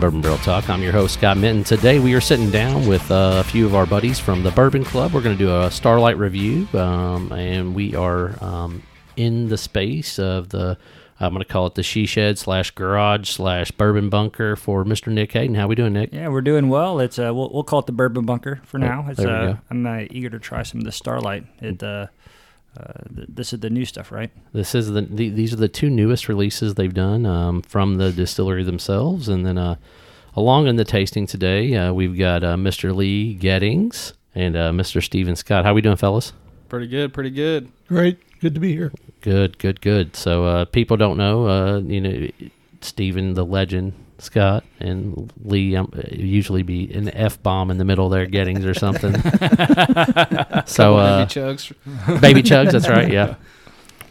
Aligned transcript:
Bourbon 0.00 0.20
Barrel 0.20 0.36
Talk. 0.38 0.68
I'm 0.68 0.82
your 0.82 0.92
host, 0.92 1.14
Scott 1.14 1.38
Minton. 1.38 1.64
Today 1.64 1.98
we 1.98 2.12
are 2.12 2.20
sitting 2.20 2.50
down 2.50 2.86
with 2.86 3.10
uh, 3.10 3.38
a 3.40 3.44
few 3.44 3.64
of 3.64 3.74
our 3.74 3.86
buddies 3.86 4.18
from 4.18 4.42
the 4.42 4.50
Bourbon 4.50 4.84
Club. 4.84 5.14
We're 5.14 5.22
going 5.22 5.36
to 5.38 5.42
do 5.42 5.56
a 5.56 5.70
Starlight 5.70 6.18
review, 6.18 6.68
um, 6.74 7.32
and 7.32 7.74
we 7.74 7.94
are 7.94 8.34
um, 8.44 8.82
in 9.16 9.48
the 9.48 9.56
space 9.56 10.18
of 10.18 10.50
the, 10.50 10.76
I'm 11.18 11.32
going 11.32 11.42
to 11.42 11.50
call 11.50 11.66
it 11.66 11.76
the 11.76 11.82
she 11.82 12.04
shed 12.04 12.38
slash 12.38 12.72
garage 12.72 13.30
slash 13.30 13.70
bourbon 13.70 14.10
bunker 14.10 14.54
for 14.54 14.84
Mr. 14.84 15.10
Nick 15.10 15.32
Hayden. 15.32 15.54
How 15.54 15.64
are 15.64 15.68
we 15.68 15.74
doing, 15.74 15.94
Nick? 15.94 16.12
Yeah, 16.12 16.28
we're 16.28 16.42
doing 16.42 16.68
well. 16.68 17.00
It's 17.00 17.18
uh, 17.18 17.32
we'll, 17.34 17.50
we'll 17.50 17.64
call 17.64 17.78
it 17.78 17.86
the 17.86 17.92
bourbon 17.92 18.26
bunker 18.26 18.60
for 18.64 18.78
now. 18.78 19.06
It's 19.08 19.18
there 19.18 19.28
we 19.28 19.34
uh, 19.34 19.52
go. 19.54 19.58
I'm 19.70 19.86
uh, 19.86 20.04
eager 20.10 20.28
to 20.28 20.38
try 20.38 20.62
some 20.62 20.80
of 20.80 20.84
the 20.84 20.92
Starlight. 20.92 21.46
It 21.62 21.82
uh, 21.82 22.08
uh, 22.76 23.14
th- 23.14 23.28
this 23.28 23.52
is 23.52 23.60
the 23.60 23.70
new 23.70 23.84
stuff, 23.84 24.12
right? 24.12 24.30
This 24.52 24.74
is 24.74 24.90
the, 24.90 25.02
the 25.02 25.28
these 25.30 25.52
are 25.52 25.56
the 25.56 25.68
two 25.68 25.90
newest 25.90 26.28
releases 26.28 26.74
they've 26.74 26.92
done 26.92 27.26
um, 27.26 27.62
from 27.62 27.96
the 27.96 28.12
distillery 28.12 28.64
themselves, 28.64 29.28
and 29.28 29.46
then 29.46 29.58
uh, 29.58 29.76
along 30.34 30.66
in 30.66 30.76
the 30.76 30.84
tasting 30.84 31.26
today 31.26 31.74
uh, 31.74 31.92
we've 31.92 32.16
got 32.18 32.44
uh, 32.44 32.56
Mr. 32.56 32.94
Lee 32.94 33.34
Gettings 33.34 34.12
and 34.34 34.56
uh, 34.56 34.70
Mr. 34.70 35.02
Steven 35.02 35.36
Scott. 35.36 35.64
How 35.64 35.70
are 35.70 35.74
we 35.74 35.80
doing, 35.80 35.96
fellas? 35.96 36.32
Pretty 36.68 36.88
good, 36.88 37.14
pretty 37.14 37.30
good. 37.30 37.70
Great. 37.88 38.18
Good 38.40 38.54
to 38.54 38.60
be 38.60 38.72
here. 38.72 38.92
Good, 39.22 39.58
good, 39.58 39.80
good. 39.80 40.14
So 40.14 40.44
uh, 40.44 40.64
people 40.66 40.96
don't 40.96 41.16
know, 41.16 41.48
uh, 41.48 41.78
you 41.80 42.00
know, 42.00 42.28
Steven 42.82 43.34
the 43.34 43.44
legend 43.44 43.94
Scott 44.18 44.64
and 44.80 45.30
Lee 45.44 45.76
um, 45.76 45.92
usually 46.10 46.62
be 46.62 46.92
an 46.92 47.10
f 47.10 47.42
bomb 47.42 47.70
in 47.70 47.78
the 47.78 47.84
middle 47.84 48.08
there, 48.08 48.26
Gettings 48.26 48.64
or 48.64 48.74
something. 48.74 49.12
so 50.66 50.96
uh, 50.96 51.18
Maybe 51.18 51.30
chugs. 51.30 52.20
baby 52.20 52.42
chugs 52.42 52.72
that's 52.72 52.88
right 52.88 53.10
yeah 53.12 53.34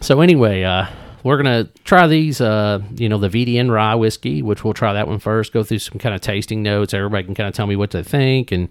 so 0.01 0.21
anyway 0.21 0.63
uh 0.63 0.85
we're 1.23 1.37
gonna 1.37 1.65
try 1.83 2.05
these 2.07 2.39
uh 2.41 2.79
you 2.95 3.09
know 3.09 3.17
the 3.17 3.29
vdn 3.29 3.71
rye 3.71 3.95
whiskey 3.95 4.41
which 4.41 4.63
we'll 4.63 4.73
try 4.73 4.93
that 4.93 5.07
one 5.07 5.19
first 5.19 5.51
go 5.53 5.63
through 5.63 5.79
some 5.79 5.97
kind 5.97 6.13
of 6.13 6.21
tasting 6.21 6.61
notes 6.61 6.93
everybody 6.93 7.23
can 7.23 7.33
kind 7.33 7.47
of 7.47 7.55
tell 7.55 7.65
me 7.67 7.75
what 7.75 7.91
they 7.91 8.03
think 8.03 8.51
and 8.51 8.69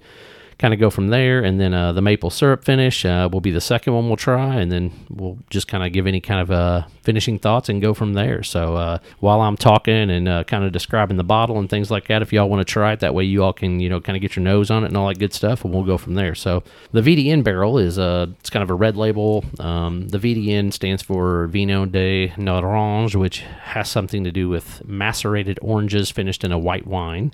kind 0.58 0.74
of 0.74 0.80
go 0.80 0.91
from 0.91 1.08
there. 1.08 1.42
And 1.42 1.60
then 1.60 1.74
uh, 1.74 1.92
the 1.92 2.02
maple 2.02 2.30
syrup 2.30 2.64
finish 2.64 3.05
uh, 3.05 3.28
will 3.30 3.41
be 3.41 3.50
the 3.50 3.60
second 3.60 3.94
one 3.94 4.08
we'll 4.08 4.16
try. 4.16 4.56
And 4.56 4.70
then 4.70 4.92
we'll 5.11 5.38
just 5.50 5.69
kind 5.69 5.84
of 5.84 5.92
give 5.92 6.06
any 6.06 6.20
kind 6.20 6.41
of 6.41 6.50
uh, 6.50 6.86
finishing 7.02 7.38
thoughts 7.38 7.69
and 7.69 7.80
go 7.80 7.94
from 7.94 8.14
there. 8.14 8.42
So 8.42 8.77
uh, 8.77 8.98
while 9.20 9.41
i'm 9.41 9.56
talking 9.56 10.11
and 10.11 10.28
uh, 10.28 10.44
kind 10.44 10.64
of 10.64 10.72
describing 10.72 11.16
the 11.16 11.24
bottle 11.24 11.58
and 11.58 11.69
things 11.69 11.91
like 11.91 12.08
that 12.08 12.22
if 12.22 12.33
y'all 12.33 12.48
want 12.48 12.66
to 12.66 12.70
try 12.70 12.92
it 12.92 13.00
that 13.00 13.14
way 13.14 13.24
you 13.24 13.42
all 13.42 13.52
can 13.52 13.80
you 13.80 13.88
know 13.88 14.00
kind 14.00 14.16
of 14.16 14.22
get 14.22 14.36
your 14.36 14.42
nose 14.42 14.70
on 14.70 14.84
it 14.84 14.88
and 14.88 14.96
all 14.96 15.08
that 15.08 15.19
good 15.19 15.33
stuff 15.33 15.64
and 15.64 15.72
we'll 15.72 15.84
go 15.84 15.98
from 15.98 16.14
there. 16.14 16.34
So 16.34 16.62
the 16.92 17.00
vdn 17.00 17.44
barrel 17.44 17.78
is 17.78 17.98
uh, 17.98 18.27
it's 18.41 18.50
kind 18.50 18.62
of 18.62 18.70
a 18.70 18.74
red 18.74 18.96
label. 18.96 19.44
Um, 19.58 20.08
the 20.08 20.18
vdn 20.18 20.72
stands 20.72 21.02
for 21.02 21.46
vino 21.48 21.86
de 21.86 22.28
narange 22.36 23.14
which 23.14 23.41
has 23.41 23.89
something 23.89 24.24
to 24.24 24.33
do 24.33 24.48
with 24.48 24.84
macerated 24.86 25.58
oranges 25.62 26.11
finished 26.11 26.44
in 26.44 26.52
a 26.52 26.58
white 26.58 26.86
wine 26.86 27.33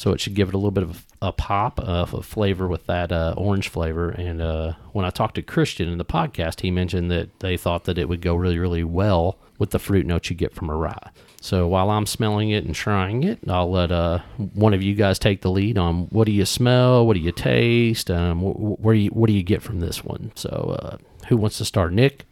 so 0.00 0.12
it 0.12 0.20
should 0.20 0.32
give 0.32 0.48
it 0.48 0.54
a 0.54 0.56
little 0.56 0.70
bit 0.70 0.82
of 0.82 1.04
a 1.20 1.30
pop 1.30 1.78
of 1.78 2.14
a 2.14 2.22
flavor 2.22 2.66
with 2.66 2.86
that 2.86 3.12
uh, 3.12 3.34
orange 3.36 3.68
flavor. 3.68 4.08
And 4.08 4.40
uh, 4.40 4.72
when 4.92 5.04
I 5.04 5.10
talked 5.10 5.34
to 5.34 5.42
Christian 5.42 5.90
in 5.90 5.98
the 5.98 6.06
podcast, 6.06 6.62
he 6.62 6.70
mentioned 6.70 7.10
that 7.10 7.40
they 7.40 7.58
thought 7.58 7.84
that 7.84 7.98
it 7.98 8.08
would 8.08 8.22
go 8.22 8.34
really, 8.34 8.58
really 8.58 8.82
well 8.82 9.36
with 9.58 9.72
the 9.72 9.78
fruit 9.78 10.06
notes 10.06 10.30
you 10.30 10.36
get 10.36 10.54
from 10.54 10.70
a 10.70 10.74
rye. 10.74 11.10
So 11.42 11.68
while 11.68 11.90
I'm 11.90 12.06
smelling 12.06 12.48
it 12.48 12.64
and 12.64 12.74
trying 12.74 13.24
it, 13.24 13.40
I'll 13.46 13.70
let 13.70 13.92
uh, 13.92 14.20
one 14.54 14.72
of 14.72 14.82
you 14.82 14.94
guys 14.94 15.18
take 15.18 15.42
the 15.42 15.50
lead 15.50 15.76
on 15.76 16.04
what 16.04 16.24
do 16.24 16.32
you 16.32 16.46
smell, 16.46 17.06
what 17.06 17.12
do 17.12 17.20
you 17.20 17.32
taste, 17.32 18.10
um, 18.10 18.40
wh- 18.40 18.82
where 18.82 18.94
do 18.94 19.00
you, 19.02 19.10
what 19.10 19.26
do 19.26 19.34
you 19.34 19.42
get 19.42 19.60
from 19.60 19.80
this 19.80 20.02
one. 20.02 20.32
So 20.34 20.78
uh, 20.80 20.96
who 21.28 21.36
wants 21.36 21.58
to 21.58 21.66
start? 21.66 21.92
Nick, 21.92 22.24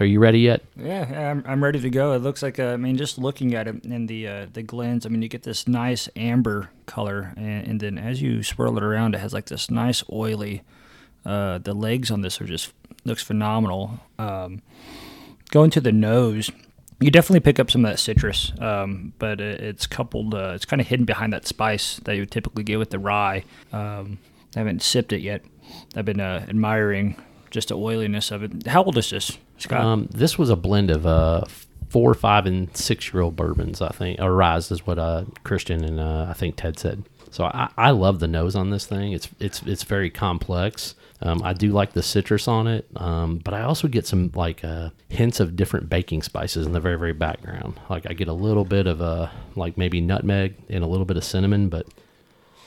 are 0.00 0.06
you 0.06 0.20
ready 0.20 0.40
yet? 0.40 0.62
Yeah, 0.76 1.30
I'm, 1.30 1.44
I'm 1.46 1.62
ready 1.62 1.80
to 1.80 1.90
go. 1.90 2.12
It 2.12 2.18
looks 2.18 2.42
like 2.42 2.58
uh, 2.58 2.66
I 2.68 2.76
mean, 2.76 2.96
just 2.96 3.18
looking 3.18 3.54
at 3.54 3.68
it 3.68 3.84
in 3.84 4.06
the 4.06 4.26
uh, 4.26 4.46
the 4.52 4.62
glens, 4.62 5.06
I 5.06 5.08
mean, 5.08 5.22
you 5.22 5.28
get 5.28 5.42
this 5.42 5.68
nice 5.68 6.08
amber 6.16 6.70
color, 6.86 7.32
and, 7.36 7.66
and 7.66 7.80
then 7.80 7.98
as 7.98 8.20
you 8.22 8.42
swirl 8.42 8.76
it 8.76 8.82
around, 8.82 9.14
it 9.14 9.18
has 9.18 9.32
like 9.32 9.46
this 9.46 9.70
nice 9.70 10.02
oily. 10.10 10.62
Uh, 11.24 11.58
the 11.58 11.74
legs 11.74 12.10
on 12.10 12.22
this 12.22 12.40
are 12.40 12.46
just 12.46 12.72
looks 13.04 13.22
phenomenal. 13.22 14.00
Um, 14.18 14.62
going 15.50 15.70
to 15.70 15.80
the 15.80 15.92
nose, 15.92 16.50
you 17.00 17.10
definitely 17.10 17.40
pick 17.40 17.60
up 17.60 17.70
some 17.70 17.84
of 17.84 17.90
that 17.90 17.98
citrus, 17.98 18.52
um, 18.60 19.12
but 19.18 19.40
it, 19.40 19.60
it's 19.60 19.86
coupled. 19.86 20.34
Uh, 20.34 20.52
it's 20.54 20.64
kind 20.64 20.80
of 20.80 20.88
hidden 20.88 21.04
behind 21.04 21.32
that 21.32 21.46
spice 21.46 22.00
that 22.04 22.16
you 22.16 22.26
typically 22.26 22.64
get 22.64 22.78
with 22.78 22.90
the 22.90 22.98
rye. 22.98 23.44
Um, 23.72 24.18
I 24.54 24.60
haven't 24.60 24.82
sipped 24.82 25.12
it 25.12 25.20
yet. 25.20 25.42
I've 25.96 26.04
been 26.04 26.20
uh, 26.20 26.44
admiring 26.48 27.16
just 27.52 27.68
the 27.68 27.76
oiliness 27.78 28.32
of 28.32 28.42
it. 28.42 28.66
How 28.66 28.82
old 28.82 28.98
is 28.98 29.10
this, 29.10 29.38
Scott? 29.58 29.80
Um, 29.82 30.08
this 30.10 30.36
was 30.38 30.50
a 30.50 30.56
blend 30.56 30.90
of 30.90 31.06
uh, 31.06 31.44
four, 31.88 32.14
five, 32.14 32.46
and 32.46 32.74
six 32.76 33.12
year 33.12 33.22
old 33.22 33.36
bourbons, 33.36 33.80
I 33.80 33.90
think, 33.90 34.20
or 34.20 34.34
ryes 34.34 34.72
is 34.72 34.84
what 34.86 34.98
uh, 34.98 35.24
Christian 35.44 35.84
and 35.84 36.00
uh, 36.00 36.26
I 36.28 36.32
think 36.32 36.56
Ted 36.56 36.78
said. 36.78 37.04
So 37.30 37.44
I, 37.44 37.70
I 37.78 37.90
love 37.90 38.18
the 38.20 38.28
nose 38.28 38.56
on 38.56 38.70
this 38.70 38.86
thing. 38.86 39.12
It's 39.12 39.28
it's 39.38 39.62
it's 39.62 39.84
very 39.84 40.10
complex. 40.10 40.94
Um, 41.20 41.40
I 41.44 41.52
do 41.52 41.70
like 41.70 41.92
the 41.92 42.02
citrus 42.02 42.48
on 42.48 42.66
it, 42.66 42.86
um, 42.96 43.38
but 43.38 43.54
I 43.54 43.62
also 43.62 43.86
get 43.86 44.06
some 44.06 44.32
like 44.34 44.64
uh, 44.64 44.90
hints 45.08 45.38
of 45.38 45.54
different 45.54 45.88
baking 45.88 46.22
spices 46.22 46.66
in 46.66 46.72
the 46.72 46.80
very 46.80 46.98
very 46.98 47.12
background. 47.12 47.78
Like 47.88 48.10
I 48.10 48.12
get 48.14 48.28
a 48.28 48.32
little 48.32 48.64
bit 48.64 48.86
of 48.86 49.00
uh, 49.00 49.28
like 49.56 49.78
maybe 49.78 50.00
nutmeg 50.00 50.56
and 50.68 50.82
a 50.82 50.86
little 50.86 51.06
bit 51.06 51.16
of 51.16 51.24
cinnamon, 51.24 51.68
but 51.68 51.86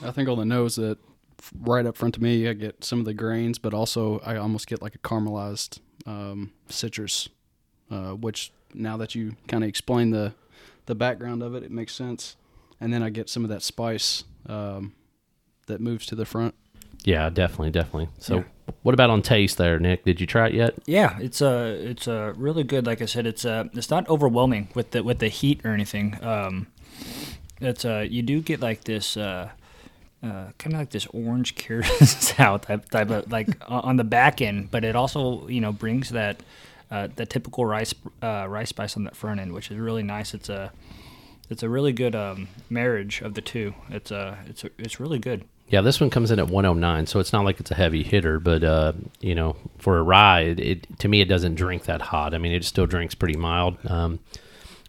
I 0.04 0.12
think 0.12 0.30
on 0.30 0.38
the 0.38 0.46
nose 0.46 0.78
that 0.78 0.98
f- 0.98 1.15
right 1.60 1.86
up 1.86 1.98
front 1.98 2.16
to 2.16 2.24
me, 2.24 2.48
I 2.48 2.54
get 2.54 2.84
some 2.84 3.00
of 3.00 3.06
the 3.06 3.14
grains, 3.14 3.58
but 3.60 3.74
also 3.74 4.20
I 4.20 4.38
almost 4.38 4.68
get 4.68 4.82
like 4.82 4.96
a 4.96 5.00
caramelized 5.00 5.80
um, 6.06 6.52
citrus, 6.70 7.30
uh, 7.92 8.12
which 8.12 8.52
now 8.74 8.98
that 8.98 9.16
you 9.16 9.36
kind 9.48 9.64
of 9.64 9.68
explain 9.70 10.12
the 10.12 10.34
the 10.86 10.96
background 10.96 11.42
of 11.42 11.56
it, 11.56 11.64
it 11.64 11.72
makes 11.72 11.94
sense. 11.96 12.36
And 12.80 12.94
then 12.94 13.02
I 13.02 13.10
get 13.10 13.30
some 13.30 13.44
of 13.44 13.50
that 13.50 13.64
spice 13.64 14.24
um, 14.48 14.94
that 15.68 15.82
moves 15.82 16.06
to 16.08 16.16
the 16.16 16.26
front. 16.26 16.54
yeah, 17.06 17.30
definitely, 17.30 17.72
definitely. 17.72 18.10
So 18.20 18.36
Yeah. 18.38 18.44
what 18.84 18.94
about 18.94 19.10
on 19.10 19.22
taste 19.22 19.58
there, 19.58 19.80
Nick? 19.80 20.04
Did 20.06 20.20
you 20.22 20.28
try 20.28 20.48
it 20.48 20.54
yet? 20.54 20.76
Yeah, 20.86 21.18
it's 21.20 21.42
uh, 21.42 21.76
it's 21.80 22.08
uh, 22.08 22.34
really 22.36 22.64
good. 22.64 22.86
Like 22.86 23.02
I 23.02 23.06
said, 23.06 23.26
it's 23.26 23.46
uh, 23.46 23.66
it's 23.74 23.90
not 23.90 24.08
overwhelming 24.10 24.68
with 24.76 24.92
the 24.92 25.04
with 25.04 25.20
the 25.20 25.30
heat 25.30 25.62
or 25.66 25.74
anything. 25.74 26.18
Um, 26.24 26.68
it's 27.62 27.86
uh, 27.86 28.06
you 28.08 28.22
do 28.22 28.42
get 28.42 28.60
like 28.60 28.84
this 28.84 29.18
uh, 29.18 29.50
uh, 30.26 30.52
kind 30.58 30.74
of 30.74 30.80
like 30.80 30.90
this 30.90 31.06
orange 31.08 31.56
curacao 31.56 32.58
type 32.58 32.90
type 32.90 33.10
of 33.12 33.32
like 33.32 33.50
on 33.68 33.98
the 33.98 34.04
back 34.04 34.42
end, 34.42 34.72
but 34.72 34.84
it 34.84 34.96
also 34.96 35.48
you 35.48 35.62
know 35.62 35.72
brings 35.72 36.10
that 36.10 36.42
uh, 36.90 37.08
the 37.16 37.26
typical 37.26 37.66
rice 37.66 37.94
uh, 38.24 38.46
rice 38.50 38.70
spice 38.70 38.98
on 38.98 39.04
that 39.04 39.16
front 39.16 39.40
end, 39.40 39.54
which 39.54 39.70
is 39.70 39.78
really 39.78 40.04
nice. 40.04 40.34
It's 40.34 40.50
a 40.50 40.72
it's 41.50 41.64
a 41.64 41.70
really 41.70 41.94
good 41.94 42.16
um, 42.16 42.48
marriage 42.70 43.22
of 43.22 43.36
the 43.36 43.42
two. 43.42 43.76
It's 43.90 44.12
a 44.12 44.38
it's 44.48 44.66
it's 44.80 45.00
really 45.00 45.20
good. 45.20 45.46
Yeah, 45.68 45.82
this 45.82 46.00
one 46.00 46.12
comes 46.12 46.30
in 46.30 46.38
at 46.38 46.48
109, 46.48 47.08
so 47.08 47.20
it's 47.20 47.34
not 47.34 47.44
like 47.44 47.60
it's 47.60 47.72
a 47.72 47.76
heavy 47.76 48.04
hitter, 48.04 48.40
but 48.40 48.64
uh, 48.64 48.94
you 49.20 49.34
know, 49.34 49.56
for 49.80 49.98
a 49.98 50.04
rye, 50.04 50.42
it, 50.42 50.60
it 50.60 51.00
to 51.00 51.08
me 51.08 51.22
it 51.22 51.26
doesn't 51.26 51.56
drink 51.56 51.86
that 51.86 52.02
hot. 52.02 52.34
I 52.34 52.38
mean, 52.38 52.52
it 52.52 52.64
still 52.66 52.86
drinks 52.86 53.16
pretty 53.16 53.38
mild, 53.38 53.78
um, 53.90 54.20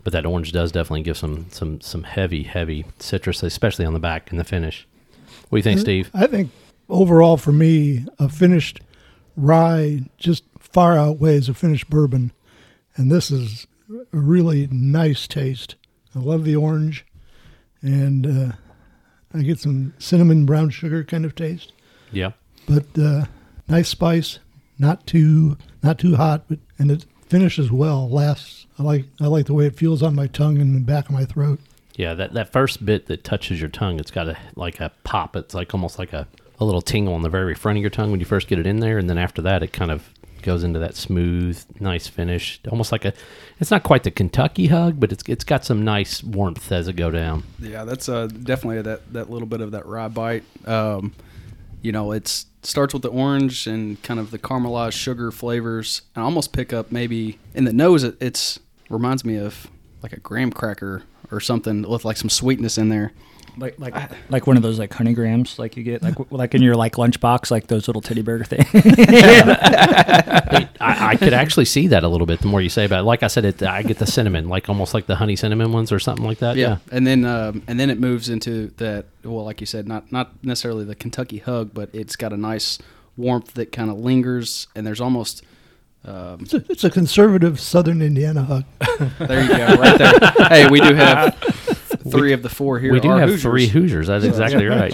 but 0.04 0.12
that 0.12 0.26
orange 0.26 0.52
does 0.52 0.72
definitely 0.72 1.02
give 1.02 1.16
some 1.16 1.46
some 1.50 1.80
some 1.80 2.04
heavy 2.04 2.42
heavy 2.42 2.86
citrus, 2.98 3.42
especially 3.42 3.84
on 3.84 3.94
the 3.94 4.00
back 4.00 4.30
and 4.30 4.40
the 4.40 4.44
finish. 4.44 4.86
What 5.48 5.56
do 5.56 5.58
you 5.58 5.62
think, 5.62 5.80
Steve? 5.80 6.10
I 6.14 6.26
think 6.26 6.50
overall 6.88 7.36
for 7.36 7.52
me, 7.52 8.06
a 8.18 8.28
finished 8.28 8.80
rye 9.36 10.00
just 10.18 10.44
far 10.58 10.98
outweighs 10.98 11.48
a 11.48 11.54
finished 11.54 11.88
bourbon. 11.88 12.32
And 12.96 13.10
this 13.10 13.30
is 13.30 13.66
a 13.90 14.16
really 14.16 14.66
nice 14.70 15.26
taste. 15.26 15.76
I 16.14 16.18
love 16.18 16.44
the 16.44 16.56
orange. 16.56 17.04
And 17.82 18.26
uh, 18.26 18.52
I 19.34 19.42
get 19.42 19.60
some 19.60 19.94
cinnamon 19.98 20.46
brown 20.46 20.70
sugar 20.70 21.04
kind 21.04 21.24
of 21.24 21.34
taste. 21.34 21.72
Yeah, 22.12 22.32
But 22.68 22.86
uh, 22.98 23.26
nice 23.68 23.88
spice, 23.88 24.38
not 24.78 25.06
too 25.06 25.58
not 25.82 25.98
too 25.98 26.16
hot, 26.16 26.44
but 26.48 26.58
and 26.78 26.90
it 26.90 27.04
finishes 27.26 27.70
well, 27.70 28.08
lasts. 28.08 28.66
I 28.78 28.82
like 28.82 29.04
I 29.20 29.26
like 29.26 29.46
the 29.46 29.54
way 29.54 29.66
it 29.66 29.76
feels 29.76 30.02
on 30.02 30.14
my 30.14 30.26
tongue 30.26 30.58
and 30.58 30.74
the 30.74 30.80
back 30.80 31.06
of 31.06 31.12
my 31.12 31.24
throat. 31.24 31.60
Yeah. 31.96 32.14
That 32.14 32.34
that 32.34 32.52
first 32.52 32.84
bit 32.84 33.06
that 33.06 33.24
touches 33.24 33.60
your 33.60 33.70
tongue, 33.70 33.98
it's 33.98 34.10
got 34.10 34.28
a 34.28 34.38
like 34.54 34.80
a 34.80 34.92
pop. 35.04 35.36
It's 35.36 35.54
like 35.54 35.74
almost 35.74 35.98
like 35.98 36.12
a 36.12 36.28
a 36.58 36.64
little 36.64 36.82
tingle 36.82 37.14
on 37.14 37.22
the 37.22 37.28
very 37.28 37.54
front 37.54 37.78
of 37.78 37.82
your 37.82 37.90
tongue 37.90 38.10
when 38.10 38.20
you 38.20 38.26
first 38.26 38.48
get 38.48 38.58
it 38.58 38.66
in 38.66 38.80
there, 38.80 38.98
and 38.98 39.10
then 39.10 39.18
after 39.18 39.42
that, 39.42 39.62
it 39.62 39.72
kind 39.72 39.90
of 39.90 40.10
goes 40.46 40.62
into 40.62 40.78
that 40.78 40.94
smooth, 40.94 41.62
nice 41.80 42.06
finish, 42.06 42.60
almost 42.70 42.92
like 42.92 43.04
a. 43.04 43.12
It's 43.58 43.70
not 43.70 43.82
quite 43.82 44.04
the 44.04 44.10
Kentucky 44.10 44.68
hug, 44.68 44.98
but 44.98 45.12
it's 45.12 45.24
it's 45.28 45.44
got 45.44 45.64
some 45.64 45.84
nice 45.84 46.22
warmth 46.22 46.70
as 46.72 46.88
it 46.88 46.94
go 46.94 47.10
down. 47.10 47.42
Yeah, 47.58 47.84
that's 47.84 48.08
uh, 48.08 48.28
definitely 48.28 48.82
that, 48.82 49.12
that 49.12 49.28
little 49.28 49.48
bit 49.48 49.60
of 49.60 49.72
that 49.72 49.86
rye 49.86 50.08
bite. 50.08 50.44
Um, 50.66 51.12
you 51.82 51.92
know, 51.92 52.12
it 52.12 52.44
starts 52.62 52.94
with 52.94 53.02
the 53.02 53.10
orange 53.10 53.66
and 53.66 54.00
kind 54.02 54.18
of 54.18 54.30
the 54.30 54.38
caramelized 54.38 54.92
sugar 54.92 55.30
flavors. 55.30 56.02
I 56.14 56.20
almost 56.22 56.52
pick 56.52 56.72
up 56.72 56.90
maybe 56.90 57.38
in 57.54 57.64
the 57.64 57.72
nose. 57.72 58.04
It 58.04 58.16
it's 58.20 58.60
reminds 58.88 59.24
me 59.24 59.36
of 59.36 59.68
like 60.06 60.16
a 60.16 60.20
graham 60.20 60.52
cracker 60.52 61.02
or 61.32 61.40
something 61.40 61.82
with 61.82 62.04
like 62.04 62.16
some 62.16 62.30
sweetness 62.30 62.78
in 62.78 62.90
there. 62.90 63.10
Like 63.58 63.76
like 63.78 63.94
like 64.28 64.46
one 64.46 64.56
of 64.56 64.62
those 64.62 64.78
like 64.78 64.92
honey 64.92 65.14
grams 65.14 65.58
like 65.58 65.76
you 65.78 65.82
get 65.82 66.02
like 66.02 66.14
like 66.30 66.54
in 66.54 66.60
your 66.62 66.76
like 66.76 66.92
lunchbox 66.92 67.50
like 67.50 67.66
those 67.68 67.88
little 67.88 68.02
teddy 68.02 68.22
bear 68.22 68.44
things. 68.44 68.66
I, 68.74 70.68
I 70.78 71.08
I 71.08 71.16
could 71.16 71.32
actually 71.32 71.64
see 71.64 71.88
that 71.88 72.04
a 72.04 72.08
little 72.08 72.26
bit 72.26 72.40
the 72.40 72.46
more 72.46 72.60
you 72.60 72.68
say 72.68 72.84
about 72.84 73.00
it. 73.00 73.04
Like 73.04 73.22
I 73.22 73.28
said, 73.28 73.44
it 73.46 73.62
I 73.62 73.82
get 73.82 73.98
the 73.98 74.06
cinnamon, 74.06 74.48
like 74.48 74.68
almost 74.68 74.94
like 74.94 75.06
the 75.06 75.16
honey 75.16 75.34
cinnamon 75.36 75.72
ones 75.72 75.90
or 75.90 75.98
something 75.98 76.24
like 76.24 76.38
that. 76.38 76.56
yeah. 76.56 76.76
and 76.92 77.06
then 77.06 77.24
um, 77.24 77.62
and 77.66 77.80
then 77.80 77.90
it 77.90 77.98
moves 77.98 78.28
into 78.28 78.68
that. 78.76 79.06
Well, 79.24 79.44
like 79.44 79.60
you 79.60 79.66
said, 79.66 79.88
not 79.88 80.12
not 80.12 80.44
necessarily 80.44 80.84
the 80.84 80.94
Kentucky 80.94 81.38
hug, 81.38 81.72
but 81.72 81.88
it's 81.94 82.14
got 82.14 82.32
a 82.32 82.36
nice 82.36 82.78
warmth 83.16 83.54
that 83.54 83.72
kind 83.72 83.90
of 83.90 83.98
lingers, 83.98 84.68
and 84.76 84.86
there's 84.86 85.00
almost. 85.00 85.42
Um, 86.04 86.40
It's 86.42 86.54
a, 86.54 86.64
it's 86.68 86.84
a 86.84 86.90
conservative 86.90 87.58
Southern 87.60 88.00
Indiana 88.02 88.42
hug. 88.44 88.64
there 89.18 89.42
you 89.42 89.48
go, 89.48 89.74
right 89.80 89.98
there. 89.98 90.48
hey, 90.48 90.68
we 90.68 90.80
do 90.80 90.94
have 90.94 91.34
three 92.10 92.32
of 92.32 92.42
the 92.44 92.48
four 92.48 92.78
here. 92.78 92.92
we 92.92 93.00
do 93.00 93.10
are 93.10 93.18
have 93.18 93.28
Hoosiers. 93.30 93.42
three 93.42 93.66
Hoosiers. 93.66 94.06
That's 94.06 94.24
exactly 94.24 94.66
right. 94.66 94.92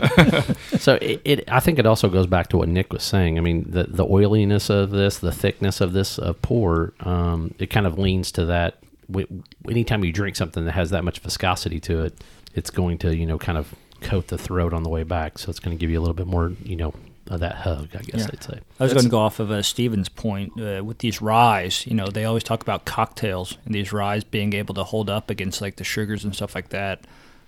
so 0.81 0.95
it, 1.03 1.21
it, 1.25 1.45
I 1.53 1.61
think 1.61 1.79
it 1.79 1.85
also 1.85 2.09
goes 2.09 2.27
back 2.27 2.49
to 2.49 2.57
what 2.57 2.69
Nick 2.69 2.93
was 2.93 3.03
saying. 3.03 3.37
I 3.37 3.43
mean, 3.43 3.67
the 3.71 3.85
the 3.85 4.07
oiliness 4.07 4.71
of 4.71 4.91
this, 4.91 5.19
the 5.19 5.33
thickness 5.33 5.81
of 5.83 5.93
this 5.93 6.19
uh, 6.19 6.33
pour, 6.41 6.95
um, 7.01 7.55
it 7.59 7.67
kind 7.67 7.87
of 7.87 7.99
leans 7.99 8.33
to 8.33 8.47
that. 8.47 8.79
Wi- 9.11 9.29
Anytime 9.69 10.05
you 10.05 10.13
drink 10.13 10.37
something 10.37 10.65
that 10.65 10.73
has 10.73 10.89
that 10.91 11.05
much 11.05 11.19
viscosity 11.19 11.79
to 11.81 12.05
it, 12.05 12.15
it's 12.55 12.71
going 12.71 12.97
to 12.99 13.15
you 13.15 13.27
know 13.27 13.37
kind 13.39 13.59
of 13.59 13.75
coat 14.01 14.29
the 14.29 14.39
throat 14.39 14.73
on 14.73 14.83
the 14.83 14.89
way 14.89 15.03
back. 15.03 15.39
So 15.39 15.51
it's 15.51 15.61
going 15.61 15.77
to 15.77 15.81
give 15.81 15.91
you 15.91 15.99
a 15.99 16.03
little 16.03 16.15
bit 16.15 16.27
more 16.27 16.53
you 16.65 16.77
know 16.77 16.95
of 17.33 17.41
that 17.41 17.57
hug. 17.57 17.89
I 17.95 18.03
guess 18.03 18.21
Yeah. 18.21 18.27
I'd 18.33 18.43
say. 18.43 18.53
I 18.53 18.57
was 18.57 18.63
That's- 18.79 18.93
going 18.95 19.05
to 19.05 19.11
go 19.11 19.19
off 19.19 19.41
of 19.41 19.51
uh, 19.51 19.63
Steven's 19.63 20.09
point 20.09 20.53
uh, 20.61 20.83
with 20.85 20.99
these 20.99 21.21
ryes. 21.21 21.87
You 21.87 21.95
know, 21.95 22.07
they 22.09 22.25
always 22.25 22.43
talk 22.45 22.63
about 22.63 22.85
cocktails 22.85 23.57
and 23.65 23.75
these 23.75 23.93
ryes 23.93 24.25
being 24.25 24.53
able 24.53 24.75
to 24.75 24.85
hold 24.85 25.09
up 25.11 25.31
against 25.31 25.61
like 25.61 25.77
the 25.77 25.85
sugars 25.85 26.25
and 26.25 26.35
stuff 26.35 26.55
like 26.55 26.69
that. 26.71 27.01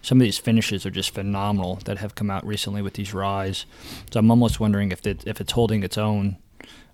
Some 0.02 0.18
of 0.18 0.22
these 0.24 0.36
finishes 0.38 0.84
are 0.84 0.90
just 0.90 1.14
phenomenal 1.14 1.76
that 1.86 1.98
have 1.98 2.14
come 2.14 2.30
out 2.30 2.46
recently 2.46 2.82
with 2.82 2.94
these 2.94 3.14
ryes. 3.14 3.64
So 4.12 4.20
I'm 4.20 4.30
almost 4.30 4.60
wondering 4.60 4.92
if 4.92 5.06
it, 5.06 5.26
if 5.26 5.40
it's 5.40 5.52
holding 5.52 5.82
its 5.82 5.96
own. 5.96 6.36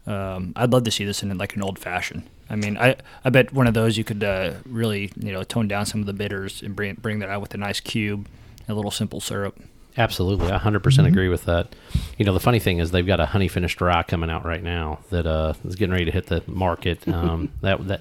Um, 0.06 0.52
I'd 0.56 0.72
love 0.72 0.84
to 0.84 0.90
see 0.90 1.04
this 1.04 1.22
in 1.22 1.36
like 1.36 1.54
an 1.56 1.62
old 1.62 1.78
fashioned. 1.78 2.22
I 2.48 2.56
mean, 2.56 2.76
I, 2.78 2.96
I 3.24 3.30
bet 3.30 3.52
one 3.52 3.66
of 3.66 3.74
those 3.74 3.96
you 3.98 4.02
could 4.04 4.24
uh, 4.24 4.54
really 4.66 5.12
you 5.16 5.30
know 5.32 5.42
tone 5.44 5.68
down 5.68 5.86
some 5.86 6.00
of 6.00 6.06
the 6.06 6.12
bitters 6.12 6.62
and 6.62 6.74
bring 6.74 6.94
bring 6.94 7.18
that 7.20 7.28
out 7.28 7.40
with 7.42 7.54
a 7.54 7.58
nice 7.58 7.78
cube, 7.80 8.26
and 8.60 8.70
a 8.70 8.74
little 8.74 8.90
simple 8.90 9.20
syrup. 9.20 9.60
Absolutely, 9.96 10.50
I 10.50 10.58
100% 10.58 11.06
agree 11.06 11.28
with 11.28 11.44
that. 11.44 11.74
You 12.16 12.24
know, 12.24 12.32
the 12.32 12.40
funny 12.40 12.60
thing 12.60 12.78
is 12.78 12.90
they've 12.90 13.06
got 13.06 13.20
a 13.20 13.26
honey 13.26 13.48
finished 13.48 13.80
rye 13.80 14.02
coming 14.04 14.30
out 14.30 14.44
right 14.44 14.62
now 14.62 15.00
that 15.10 15.26
uh, 15.26 15.54
is 15.64 15.74
getting 15.74 15.92
ready 15.92 16.04
to 16.04 16.12
hit 16.12 16.26
the 16.26 16.42
market. 16.46 17.00
Um, 17.10 17.50
that 17.60 17.86
that 17.88 18.00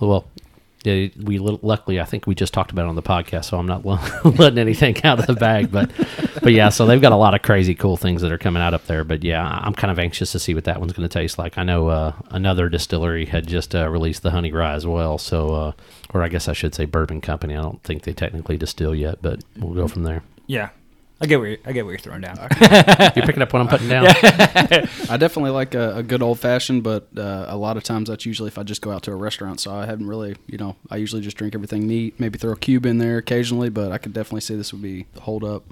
well, 0.00 0.26
yeah, 0.84 1.08
we 1.22 1.38
luckily 1.38 1.98
I 1.98 2.04
think 2.04 2.26
we 2.26 2.34
just 2.34 2.52
talked 2.52 2.72
about 2.72 2.84
it 2.84 2.88
on 2.88 2.94
the 2.94 3.02
podcast, 3.02 3.46
so 3.46 3.58
I'm 3.58 3.66
not 3.66 3.84
letting 4.38 4.58
anything 4.58 5.02
out 5.04 5.18
of 5.18 5.26
the 5.26 5.34
bag. 5.34 5.70
But 5.72 5.90
but 6.42 6.52
yeah, 6.52 6.68
so 6.68 6.84
they've 6.84 7.00
got 7.00 7.12
a 7.12 7.16
lot 7.16 7.32
of 7.32 7.42
crazy 7.42 7.74
cool 7.74 7.96
things 7.96 8.20
that 8.22 8.32
are 8.32 8.38
coming 8.38 8.62
out 8.62 8.74
up 8.74 8.86
there. 8.86 9.02
But 9.02 9.24
yeah, 9.24 9.46
I'm 9.62 9.72
kind 9.72 9.90
of 9.90 9.98
anxious 9.98 10.32
to 10.32 10.38
see 10.38 10.52
what 10.52 10.64
that 10.64 10.78
one's 10.78 10.92
going 10.92 11.08
to 11.08 11.12
taste 11.12 11.38
like. 11.38 11.56
I 11.56 11.62
know 11.62 11.88
uh, 11.88 12.12
another 12.30 12.68
distillery 12.68 13.24
had 13.24 13.46
just 13.46 13.74
uh, 13.74 13.88
released 13.88 14.22
the 14.22 14.30
honey 14.30 14.52
rye 14.52 14.74
as 14.74 14.86
well, 14.86 15.16
so 15.16 15.54
uh, 15.54 15.72
or 16.12 16.22
I 16.22 16.28
guess 16.28 16.48
I 16.48 16.52
should 16.52 16.74
say 16.74 16.84
bourbon 16.84 17.20
company. 17.22 17.56
I 17.56 17.62
don't 17.62 17.82
think 17.82 18.02
they 18.02 18.12
technically 18.12 18.58
distill 18.58 18.94
yet, 18.94 19.22
but 19.22 19.42
we'll 19.56 19.74
go 19.74 19.88
from 19.88 20.02
there. 20.02 20.22
Yeah, 20.46 20.68
I 21.20 21.26
get 21.26 21.38
where 21.38 21.50
you're, 21.50 21.58
I 21.64 21.72
get 21.72 21.84
what 21.84 21.92
you're 21.92 22.00
throwing 22.00 22.22
down. 22.22 22.36
You're 23.14 23.24
picking 23.24 23.40
up 23.40 23.52
what 23.52 23.62
I'm 23.62 23.68
putting 23.68 23.88
down. 23.88 24.06
I 25.08 25.16
definitely 25.16 25.52
like 25.52 25.74
a, 25.74 25.98
a 25.98 26.02
good 26.02 26.22
old 26.22 26.40
fashioned, 26.40 26.82
but 26.82 27.08
uh, 27.16 27.46
a 27.48 27.56
lot 27.56 27.76
of 27.76 27.84
times 27.84 28.08
that's 28.08 28.26
usually 28.26 28.48
if 28.48 28.58
I 28.58 28.64
just 28.64 28.82
go 28.82 28.90
out 28.90 29.04
to 29.04 29.12
a 29.12 29.16
restaurant. 29.16 29.60
So 29.60 29.72
I 29.72 29.86
haven't 29.86 30.08
really, 30.08 30.34
you 30.48 30.58
know, 30.58 30.74
I 30.90 30.96
usually 30.96 31.22
just 31.22 31.36
drink 31.36 31.54
everything 31.54 31.86
neat. 31.86 32.18
Maybe 32.18 32.36
throw 32.36 32.52
a 32.52 32.56
cube 32.56 32.84
in 32.84 32.98
there 32.98 33.18
occasionally, 33.18 33.68
but 33.70 33.92
I 33.92 33.98
could 33.98 34.12
definitely 34.12 34.40
see 34.40 34.56
this 34.56 34.72
would 34.72 34.82
be 34.82 35.06
the 35.14 35.20
hold 35.20 35.44
up. 35.44 35.62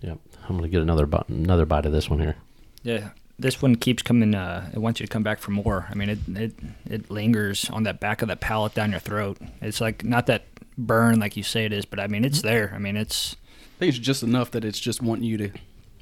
Yep. 0.00 0.18
I'm 0.48 0.56
gonna 0.56 0.68
get 0.68 0.82
another 0.82 1.06
bite, 1.06 1.28
another 1.28 1.66
bite 1.66 1.86
of 1.86 1.92
this 1.92 2.08
one 2.08 2.20
here. 2.20 2.36
Yeah, 2.82 3.10
this 3.38 3.60
one 3.60 3.76
keeps 3.76 4.02
coming. 4.02 4.34
Uh, 4.34 4.70
it 4.72 4.78
wants 4.78 5.00
you 5.00 5.06
to 5.06 5.12
come 5.12 5.22
back 5.22 5.38
for 5.38 5.50
more. 5.50 5.86
I 5.90 5.94
mean, 5.94 6.08
it 6.08 6.18
it 6.28 6.54
it 6.86 7.10
lingers 7.10 7.68
on 7.70 7.82
that 7.84 8.00
back 8.00 8.22
of 8.22 8.28
that 8.28 8.40
palate 8.40 8.74
down 8.74 8.92
your 8.92 9.00
throat. 9.00 9.38
It's 9.60 9.80
like 9.80 10.04
not 10.04 10.26
that 10.26 10.44
burn 10.78 11.20
like 11.20 11.36
you 11.36 11.42
say 11.42 11.64
it 11.64 11.72
is, 11.72 11.84
but 11.84 12.00
I 12.00 12.06
mean, 12.06 12.24
it's 12.24 12.42
there. 12.42 12.72
I 12.74 12.78
mean, 12.78 12.96
it's 12.96 13.34
I 13.34 13.41
think 13.82 13.96
it's 13.96 14.06
just 14.06 14.22
enough 14.22 14.52
that 14.52 14.64
it's 14.64 14.78
just 14.78 15.02
wanting 15.02 15.24
you 15.24 15.36
to, 15.38 15.50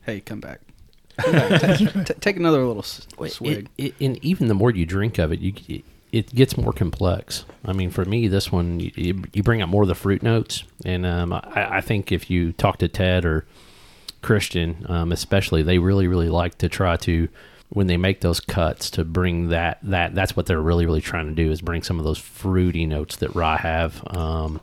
hey, 0.03 0.21
come 0.21 0.39
back. 0.39 0.61
Come 1.19 1.33
back. 1.33 1.61
Ta- 1.61 2.03
ta- 2.05 2.15
take 2.21 2.37
another 2.37 2.63
little 2.65 2.83
s- 2.83 3.07
swig. 3.29 3.71
It, 3.79 3.87
it, 3.87 3.95
and 4.05 4.23
even 4.23 4.49
the 4.49 4.55
more 4.55 4.71
you 4.71 4.85
drink 4.85 5.19
of 5.19 5.33
it, 5.33 5.41
you 5.41 5.55
it, 5.67 5.85
it 6.13 6.35
gets 6.35 6.59
more 6.59 6.75
complex. 6.75 7.47
I 7.65 7.73
mean, 7.73 7.91
for 7.91 8.05
me, 8.05 8.29
this 8.29 8.53
one 8.53 8.81
you, 8.81 8.91
you, 8.97 9.25
you 9.33 9.43
bring 9.43 9.63
out 9.63 9.71
more 9.71 9.83
of 9.83 9.89
the 9.89 9.95
fruit 9.95 10.23
notes, 10.23 10.65
and 10.85 11.07
um, 11.07 11.33
I, 11.33 11.79
I 11.79 11.81
think 11.81 12.13
if 12.13 12.29
you 12.31 12.53
talk 12.53 12.79
to 12.79 12.89
Ted 12.89 13.25
or 13.25 13.47
Christian, 14.21 14.85
um, 14.89 15.11
especially, 15.11 15.63
they 15.63 15.79
really 15.79 16.07
really 16.07 16.29
like 16.29 16.59
to 16.59 16.69
try 16.69 16.97
to 16.99 17.29
when 17.71 17.87
they 17.87 17.97
make 17.97 18.21
those 18.21 18.41
cuts 18.41 18.91
to 18.91 19.05
bring 19.05 19.49
that 19.49 19.79
that 19.83 20.15
that's 20.15 20.37
what 20.37 20.45
they're 20.47 20.61
really 20.61 20.85
really 20.85 21.01
trying 21.01 21.29
to 21.29 21.35
do 21.35 21.51
is 21.51 21.63
bring 21.63 21.83
some 21.83 21.99
of 21.99 22.05
those 22.05 22.19
fruity 22.19 22.85
notes 22.85 23.17
that 23.17 23.35
rye 23.35 23.57
have. 23.57 24.03
Um, 24.15 24.61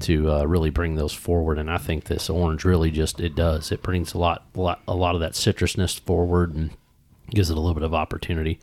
to 0.00 0.30
uh, 0.30 0.44
really 0.44 0.70
bring 0.70 0.94
those 0.94 1.12
forward. 1.12 1.58
And 1.58 1.70
I 1.70 1.78
think 1.78 2.04
this 2.04 2.28
orange 2.28 2.64
really 2.64 2.90
just 2.90 3.20
it 3.20 3.34
does. 3.34 3.70
It 3.72 3.82
brings 3.82 4.14
a 4.14 4.18
lot, 4.18 4.44
a 4.54 4.60
lot, 4.60 4.82
a 4.88 4.94
lot 4.94 5.14
of 5.14 5.20
that 5.20 5.32
citrusness 5.32 5.98
forward 6.00 6.54
and 6.54 6.70
gives 7.30 7.50
it 7.50 7.56
a 7.56 7.60
little 7.60 7.74
bit 7.74 7.82
of 7.82 7.94
opportunity. 7.94 8.58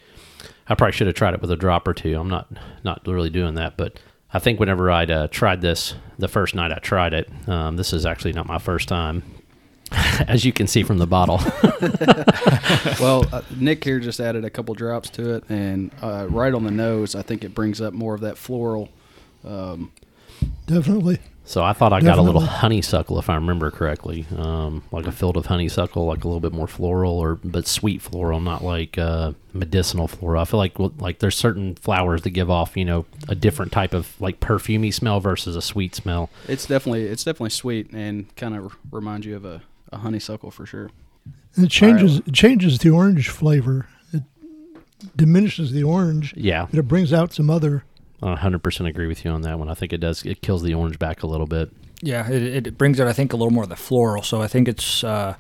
I 0.68 0.76
probably 0.76 0.92
should 0.92 1.08
have 1.08 1.16
tried 1.16 1.34
it 1.34 1.42
with 1.42 1.52
a 1.52 1.56
drop 1.56 1.88
or 1.88 1.94
two. 1.94 2.20
I'm 2.20 2.30
not 2.30 2.48
not 2.84 3.08
really 3.08 3.30
doing 3.30 3.56
that, 3.56 3.78
but 3.78 4.00
I 4.34 4.40
think 4.40 4.60
whenever 4.60 4.92
I'd 4.92 5.12
uh, 5.12 5.28
tried 5.30 5.62
this 5.62 5.96
the 6.20 6.28
first 6.28 6.54
night 6.54 6.72
I 6.72 6.80
tried 6.80 7.14
it, 7.14 7.30
um, 7.48 7.78
this 7.78 7.94
is 7.94 8.06
actually 8.06 8.34
not 8.34 8.46
my 8.46 8.60
first 8.60 8.88
time. 8.88 9.24
As 9.92 10.44
you 10.44 10.52
can 10.52 10.68
see 10.68 10.84
from 10.84 10.98
the 10.98 11.08
bottle, 11.08 11.40
well, 13.00 13.26
uh, 13.32 13.42
Nick 13.56 13.86
here 13.86 14.02
just 14.02 14.20
added 14.20 14.44
a 14.44 14.50
couple 14.50 14.76
drops 14.76 15.10
to 15.12 15.36
it, 15.36 15.46
and 15.50 15.92
uh, 16.02 16.28
right 16.30 16.54
on 16.54 16.66
the 16.66 16.72
nose, 16.72 17.16
I 17.16 17.22
think 17.22 17.46
it 17.46 17.56
brings 17.56 17.80
up 17.80 17.94
more 17.94 18.14
of 18.14 18.20
that 18.20 18.38
floral. 18.38 18.90
Um, 19.46 19.94
Definitely. 20.68 21.18
so 21.46 21.64
I 21.64 21.72
thought 21.74 21.94
I 21.94 22.02
got 22.02 22.18
a 22.18 22.22
little 22.22 22.42
honeysuckle, 22.42 23.18
if 23.20 23.30
I 23.30 23.36
remember 23.36 23.72
correctly, 23.72 24.26
um, 24.38 24.84
like 24.92 25.08
a 25.08 25.12
field 25.14 25.38
of 25.38 25.46
honeysuckle, 25.46 26.06
like 26.06 26.24
a 26.26 26.28
little 26.28 26.42
bit 26.42 26.52
more 26.52 26.68
floral, 26.68 27.18
or 27.18 27.36
but 27.36 27.66
sweet 27.68 28.02
floral, 28.02 28.42
not 28.42 28.64
like 28.64 28.98
uh, 28.98 29.32
medicinal 29.54 30.08
floral. 30.10 30.42
I 30.42 30.46
feel 30.46 30.58
like 30.60 30.74
like 31.00 31.20
there's 31.20 31.38
certain 31.38 31.76
flowers 31.76 32.24
that 32.24 32.32
give 32.32 32.52
off, 32.52 32.76
you 32.76 32.84
know, 32.86 33.06
a 33.30 33.34
different 33.36 33.72
type 33.72 33.94
of 33.94 34.14
like 34.20 34.40
perfumey 34.42 34.94
smell 34.94 35.20
versus 35.22 35.56
a 35.56 35.62
sweet 35.62 35.96
smell. 35.96 36.30
it's 36.48 36.66
definitely 36.66 37.04
it's 37.06 37.24
definitely 37.24 37.50
sweet 37.52 37.92
and 37.94 38.36
kind 38.36 38.56
of 38.56 38.76
reminds 38.92 39.26
you 39.26 39.36
of 39.38 39.46
a, 39.46 39.62
a 39.94 39.98
honeysuckle 40.00 40.52
for 40.52 40.66
sure. 40.66 40.92
And 41.56 41.66
it 41.66 41.72
changes 41.72 42.20
it 42.20 42.34
changes 42.34 42.80
the 42.80 42.90
orange 42.90 43.30
flavor. 43.30 43.88
It 44.12 44.24
diminishes 45.16 45.72
the 45.72 45.84
orange, 45.84 46.34
Yeah, 46.36 46.68
but 46.70 46.78
it 46.80 46.88
brings 46.90 47.14
out 47.14 47.32
some 47.34 47.50
other. 47.50 47.86
I 48.22 48.36
100% 48.36 48.88
agree 48.88 49.08
with 49.08 49.24
you 49.24 49.32
on 49.32 49.42
that 49.42 49.60
one. 49.60 49.70
I 49.70 49.74
think 49.74 49.94
it 49.94 50.00
does. 50.00 50.26
It 50.26 50.42
kills 50.42 50.64
the 50.64 50.74
orange 50.74 50.98
back 50.98 51.24
a 51.24 51.28
little 51.28 51.46
bit. 51.46 51.72
yeah, 52.02 52.30
it, 52.30 52.68
it 52.68 52.78
brings 52.78 53.00
out 53.00 53.08
I 53.08 53.14
think 53.14 53.34
a 53.34 53.38
little 53.38 53.52
more 53.52 53.64
of 53.64 53.70
the 53.70 53.76
floral. 53.76 54.24
So 54.24 54.42
I 54.42 54.48
think 54.48 54.68
it's. 54.68 55.04
Uh, 55.04 55.36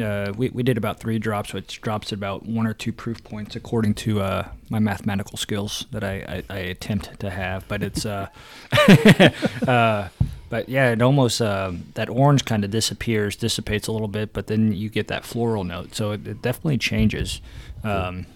uh, 0.00 0.32
we, 0.36 0.48
we 0.50 0.62
did 0.62 0.78
about 0.78 0.98
three 0.98 1.18
drops, 1.18 1.52
which 1.52 1.80
drops 1.80 2.08
at 2.08 2.14
about 2.14 2.46
one 2.46 2.66
or 2.66 2.72
two 2.72 2.92
proof 2.92 3.22
points 3.22 3.54
according 3.54 3.94
to 3.94 4.20
uh, 4.20 4.48
my 4.70 4.78
mathematical 4.78 5.36
skills 5.36 5.86
that 5.92 6.02
I, 6.02 6.42
I, 6.48 6.54
I 6.54 6.58
attempt 6.58 7.20
to 7.20 7.30
have. 7.30 7.68
But 7.68 7.82
it's, 7.82 8.06
uh, 8.06 8.28
uh, 9.68 10.08
but 10.48 10.68
yeah, 10.68 10.90
it 10.90 11.02
almost 11.02 11.40
uh, 11.40 11.72
that 11.94 12.08
orange 12.08 12.44
kind 12.44 12.64
of 12.64 12.70
disappears, 12.70 13.36
dissipates 13.36 13.86
a 13.86 13.92
little 13.92 14.08
bit, 14.08 14.32
but 14.32 14.46
then 14.46 14.72
you 14.72 14.88
get 14.88 15.08
that 15.08 15.24
floral 15.24 15.64
note. 15.64 15.94
So 15.94 16.12
it, 16.12 16.26
it 16.26 16.42
definitely 16.42 16.78
changes. 16.78 17.40
Um, 17.84 18.26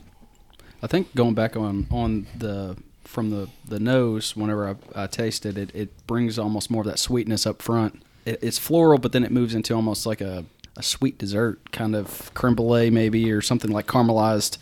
I 0.82 0.87
think 0.87 1.14
going 1.14 1.35
back 1.35 1.56
on 1.56 1.87
on 1.90 2.26
the 2.37 2.76
from 3.06 3.30
the 3.30 3.48
the 3.66 3.80
nose, 3.80 4.36
whenever 4.36 4.68
I, 4.68 5.04
I 5.04 5.06
taste 5.06 5.46
it, 5.46 5.56
it, 5.56 5.70
it 5.75 6.06
brings 6.06 6.38
almost 6.38 6.70
more 6.70 6.82
of 6.82 6.86
that 6.86 6.98
sweetness 6.98 7.46
up 7.46 7.62
front. 7.62 8.02
It, 8.25 8.38
it's 8.42 8.58
floral, 8.58 8.98
but 8.98 9.12
then 9.12 9.25
it 9.25 9.30
moves 9.30 9.54
into 9.54 9.75
almost 9.75 10.06
like 10.06 10.20
a, 10.20 10.44
a 10.76 10.82
sweet 10.82 11.18
dessert, 11.18 11.72
kind 11.72 11.94
of 11.94 12.32
creme 12.34 12.54
brulee 12.54 12.90
maybe, 12.90 13.30
or 13.30 13.40
something 13.40 13.70
like 13.70 13.86
caramelized, 13.86 14.58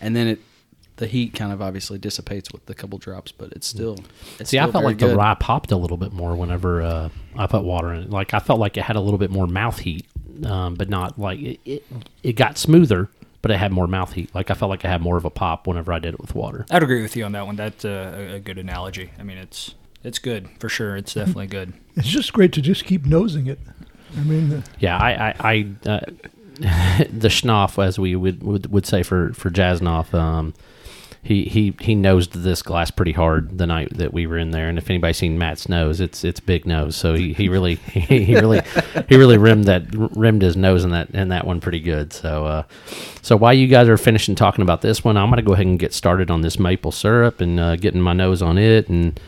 and 0.00 0.16
then 0.16 0.26
it 0.26 0.40
the 0.96 1.06
heat 1.06 1.34
kind 1.34 1.52
of 1.52 1.60
obviously 1.60 1.98
dissipates 1.98 2.52
with 2.52 2.64
the 2.66 2.74
couple 2.74 2.98
drops, 2.98 3.32
but 3.32 3.52
it's 3.52 3.66
still 3.66 3.98
it's 4.38 4.50
See, 4.50 4.58
I 4.58 4.70
felt 4.70 4.84
like 4.84 4.98
the 4.98 5.08
good. 5.08 5.16
rye 5.16 5.34
popped 5.34 5.72
a 5.72 5.76
little 5.76 5.96
bit 5.96 6.12
more 6.12 6.36
whenever 6.36 6.82
uh, 6.82 7.08
I 7.36 7.46
put 7.46 7.64
water 7.64 7.92
in 7.92 8.04
it. 8.04 8.10
Like 8.10 8.34
I 8.34 8.38
felt 8.38 8.60
like 8.60 8.76
it 8.76 8.84
had 8.84 8.96
a 8.96 9.00
little 9.00 9.18
bit 9.18 9.30
more 9.30 9.46
mouth 9.46 9.78
heat, 9.78 10.06
um, 10.44 10.74
but 10.74 10.88
not 10.88 11.18
like 11.18 11.40
it, 11.40 11.60
it. 11.64 11.84
It 12.22 12.32
got 12.34 12.58
smoother, 12.58 13.08
but 13.42 13.50
it 13.50 13.58
had 13.58 13.72
more 13.72 13.86
mouth 13.86 14.12
heat. 14.12 14.34
Like 14.34 14.50
I 14.50 14.54
felt 14.54 14.70
like 14.70 14.84
I 14.84 14.88
had 14.88 15.02
more 15.02 15.16
of 15.16 15.24
a 15.24 15.30
pop 15.30 15.66
whenever 15.66 15.92
I 15.92 15.98
did 15.98 16.14
it 16.14 16.20
with 16.20 16.34
water. 16.34 16.64
I'd 16.70 16.82
agree 16.82 17.02
with 17.02 17.16
you 17.16 17.24
on 17.24 17.32
that 17.32 17.44
one. 17.46 17.56
That's 17.56 17.84
a, 17.84 18.34
a 18.36 18.40
good 18.40 18.58
analogy. 18.58 19.10
I 19.18 19.22
mean, 19.24 19.38
it's 19.38 19.74
it's 20.04 20.18
good 20.18 20.48
for 20.58 20.68
sure. 20.68 20.96
It's 20.96 21.14
definitely 21.14 21.48
good. 21.48 21.74
It's 21.94 22.08
just 22.08 22.32
great 22.32 22.54
to 22.54 22.62
just 22.62 22.86
keep 22.86 23.04
nosing 23.04 23.48
it. 23.48 23.58
I 24.16 24.22
mean, 24.22 24.50
uh, 24.50 24.62
Yeah, 24.78 24.96
I, 24.96 25.28
I, 25.28 25.34
I 25.38 25.66
uh, 25.86 26.00
the 27.10 27.28
schnoff, 27.28 27.82
as 27.82 27.98
we 27.98 28.16
would, 28.16 28.42
would 28.42 28.72
would 28.72 28.86
say 28.86 29.02
for 29.02 29.34
for 29.34 29.50
Jasnoff, 29.50 30.14
um, 30.14 30.54
he 31.24 31.44
he 31.44 31.74
he 31.80 31.94
nosed 31.94 32.32
this 32.32 32.62
glass 32.62 32.90
pretty 32.90 33.12
hard 33.12 33.56
the 33.56 33.66
night 33.66 33.96
that 33.96 34.12
we 34.12 34.26
were 34.26 34.38
in 34.38 34.50
there. 34.50 34.68
And 34.68 34.76
if 34.76 34.90
anybody's 34.90 35.18
seen 35.18 35.38
Matt's 35.38 35.68
nose, 35.68 36.00
it's 36.00 36.24
it's 36.24 36.40
big 36.40 36.66
nose. 36.66 36.96
So 36.96 37.14
he, 37.14 37.32
he 37.32 37.48
really 37.48 37.74
he, 37.86 38.24
he 38.24 38.34
really 38.34 38.60
he 39.08 39.16
really 39.16 39.38
rimmed 39.38 39.64
that 39.66 39.84
rimmed 39.92 40.42
his 40.42 40.56
nose 40.56 40.84
in 40.84 40.90
that 40.90 41.10
in 41.10 41.28
that 41.28 41.46
one 41.46 41.60
pretty 41.60 41.78
good. 41.78 42.12
So 42.12 42.46
uh, 42.46 42.62
so 43.22 43.36
while 43.36 43.54
you 43.54 43.68
guys 43.68 43.88
are 43.88 43.96
finishing 43.96 44.34
talking 44.34 44.62
about 44.62 44.82
this 44.82 45.04
one, 45.04 45.16
I'm 45.16 45.30
gonna 45.30 45.42
go 45.42 45.52
ahead 45.52 45.66
and 45.66 45.78
get 45.78 45.94
started 45.94 46.28
on 46.28 46.40
this 46.40 46.58
maple 46.58 46.90
syrup 46.90 47.40
and 47.40 47.60
uh, 47.60 47.76
getting 47.76 48.00
my 48.00 48.14
nose 48.14 48.42
on 48.42 48.58
it 48.58 48.88
and 48.88 49.20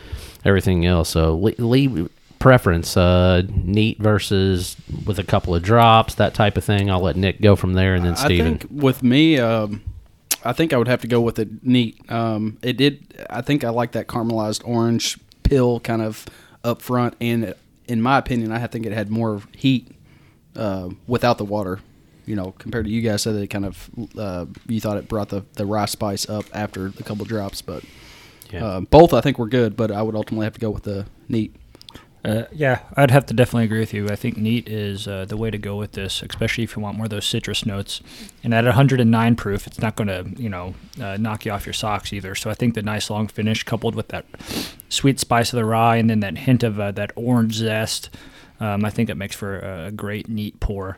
everything 0.45 0.85
else. 0.85 1.11
So 1.11 1.37
Lee, 1.37 2.09
preference 2.41 2.97
uh, 2.97 3.43
neat 3.55 3.99
versus 4.01 4.77
with 5.07 5.21
a 5.21 5.25
couple 5.25 5.55
of 5.55 5.63
drops 5.63 6.17
that 6.17 6.35
type 6.35 6.57
of 6.57 6.65
thing. 6.65 6.91
I'll 6.91 7.01
let 7.01 7.15
Nick 7.17 7.41
go 7.41 7.55
from 7.55 7.75
there 7.75 7.95
and 7.95 8.05
then 8.05 8.15
I 8.15 8.17
Steven. 8.17 8.59
think 8.59 8.83
with 8.83 9.03
me, 9.05 9.39
um, 9.39 9.81
I 10.45 10.53
think 10.53 10.73
I 10.73 10.77
would 10.77 10.89
have 10.89 11.01
to 11.03 11.09
go 11.09 11.21
with 11.21 11.39
it 11.39 11.65
neat. 11.65 12.01
Um, 12.13 12.59
it 12.63 12.77
did. 12.77 13.25
I 13.31 13.41
think 13.41 13.65
I 13.65 13.71
like 13.71 13.93
that 13.93 14.07
caramelized 14.07 14.63
orange 14.67 15.19
pill 15.43 15.81
kind 15.81 16.03
of 16.03 16.27
up 16.63 16.83
front, 16.83 17.15
and 17.21 17.55
in 17.87 18.03
my 18.03 18.19
opinion, 18.19 18.53
I 18.53 18.67
think 18.67 18.87
it 18.87 18.93
had 18.93 19.11
more 19.11 19.43
heat 19.57 19.91
uh, 20.57 20.91
without 21.07 21.39
the 21.39 21.45
water. 21.45 21.81
You 22.27 22.37
know, 22.37 22.53
compared 22.59 22.87
to 22.87 22.91
you 22.91 23.03
guys 23.03 23.21
said 23.23 23.35
that 23.35 23.43
it 23.43 23.49
kind 23.49 23.67
of 23.67 23.91
uh, 24.19 24.47
you 24.67 24.81
thought 24.81 24.97
it 24.97 25.09
brought 25.09 25.29
the 25.29 25.45
the 25.55 25.67
rye 25.67 25.85
spice 25.87 26.29
up 26.29 26.45
after 26.55 26.87
a 26.87 27.03
couple 27.03 27.25
drops, 27.27 27.61
but 27.63 27.83
Yeah. 28.51 28.65
uh, 28.65 28.81
both 28.81 29.13
I 29.13 29.21
think 29.21 29.39
were 29.39 29.49
good. 29.49 29.77
But 29.77 29.91
I 29.91 30.01
would 30.03 30.15
ultimately 30.15 30.45
have 30.47 30.55
to 30.55 30.61
go 30.61 30.71
with 30.71 30.85
the 30.85 31.07
neat. 31.29 31.55
Uh, 32.25 32.45
yeah, 32.53 32.81
I'd 32.97 33.11
have 33.11 33.27
to 33.27 33.35
definitely 33.35 33.65
agree 33.65 33.81
with 33.81 33.93
you. 33.93 34.09
I 34.09 34.17
think 34.17 34.39
neat 34.39 34.67
is 34.67 35.07
uh, 35.07 35.27
the 35.27 35.37
way 35.37 35.51
to 35.51 35.59
go 35.59 35.77
with 35.77 35.93
this, 35.93 36.23
especially 36.23 36.65
if 36.65 36.75
you 36.75 36.81
want 36.81 36.97
more 36.97 37.05
of 37.05 37.11
those 37.11 37.27
citrus 37.27 37.67
notes. 37.67 38.01
And 38.43 38.55
at 38.55 38.65
109 38.65 39.37
proof, 39.37 39.67
it's 39.67 39.79
not 39.79 39.95
going 39.95 40.09
to, 40.09 40.43
you 40.43 40.49
know, 40.49 40.75
uh, 41.01 41.19
knock 41.19 41.45
you 41.45 41.53
off 41.53 41.67
your 41.67 41.75
socks 41.75 42.15
either. 42.15 42.35
So 42.35 42.49
I 42.49 42.55
think 42.55 42.75
the 42.75 42.83
nice 42.83 43.11
long 43.11 43.29
finish 43.29 43.63
coupled 43.63 43.95
with 43.95 44.09
that 44.09 44.25
sweet 44.89 45.21
spice 45.21 45.53
of 45.53 45.59
the 45.59 45.67
rye 45.67 45.97
and 45.97 46.09
then 46.09 46.21
that 46.21 46.39
hint 46.39 46.63
of 46.63 46.81
uh, 46.81 46.93
that 46.93 47.13
orange 47.15 47.55
zest, 47.57 48.09
um, 48.59 48.87
I 48.87 48.91
think 48.91 49.11
it 49.11 49.17
makes 49.17 49.37
for 49.37 49.59
a, 49.59 49.87
a 49.89 49.93
great 49.93 50.27
neat 50.27 50.59
pour. 50.61 50.97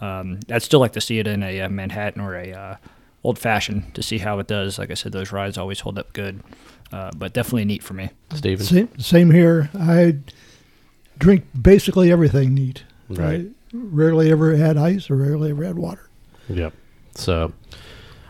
Um, 0.00 0.40
I'd 0.50 0.62
still 0.62 0.80
like 0.80 0.92
to 0.94 1.00
see 1.00 1.20
it 1.20 1.28
in 1.28 1.44
a, 1.44 1.60
uh 1.60 1.68
Manhattan 1.68 2.20
or 2.20 2.34
a 2.34 2.52
uh, 2.52 2.76
old 3.22 3.38
fashioned 3.38 3.94
to 3.94 4.02
see 4.02 4.18
how 4.18 4.40
it 4.40 4.48
does. 4.48 4.76
Like 4.78 4.90
I 4.90 4.94
said, 4.94 5.12
those 5.12 5.30
ryes 5.30 5.56
always 5.56 5.80
hold 5.80 6.00
up 6.00 6.12
good, 6.12 6.42
uh, 6.92 7.12
but 7.16 7.32
definitely 7.32 7.64
neat 7.64 7.84
for 7.84 7.94
me. 7.94 8.10
Steven. 8.34 8.66
Same, 8.66 8.98
same 8.98 9.30
here. 9.30 9.70
I 9.78 10.18
drink 11.18 11.44
basically 11.60 12.10
everything 12.10 12.54
neat. 12.54 12.84
Right. 13.08 13.46
I 13.46 13.50
rarely 13.72 14.30
ever 14.30 14.54
add 14.54 14.76
ice 14.76 15.10
or 15.10 15.16
rarely 15.16 15.50
ever 15.50 15.64
add 15.64 15.76
water. 15.76 16.08
Yep. 16.48 16.72
So, 17.14 17.52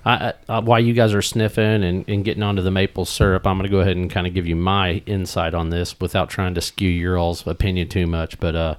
I, 0.05 0.33
I, 0.49 0.53
uh, 0.53 0.63
while 0.63 0.81
you 0.81 0.93
guys 0.93 1.15
are 1.15 1.23
sniffing 1.23 1.83
and, 1.83 2.09
and 2.09 2.25
getting 2.25 2.43
onto 2.43 2.63
the 2.63 2.71
maple 2.71 3.05
syrup, 3.05 3.47
I'm 3.47 3.57
going 3.57 3.69
to 3.69 3.71
go 3.71 3.81
ahead 3.81 3.97
and 3.97 4.11
kind 4.11 4.27
of 4.27 4.35
give 4.35 4.47
you 4.47 4.57
my 4.57 5.03
insight 5.07 5.55
on 5.55 5.71
this 5.71 5.99
without 6.01 6.29
trying 6.29 6.55
to 6.55 6.61
skew 6.61 6.89
your 6.89 7.19
all's 7.19 7.47
opinion 7.47 7.89
too 7.89 8.07
much. 8.07 8.39
But, 8.41 8.55
uh, 8.55 8.75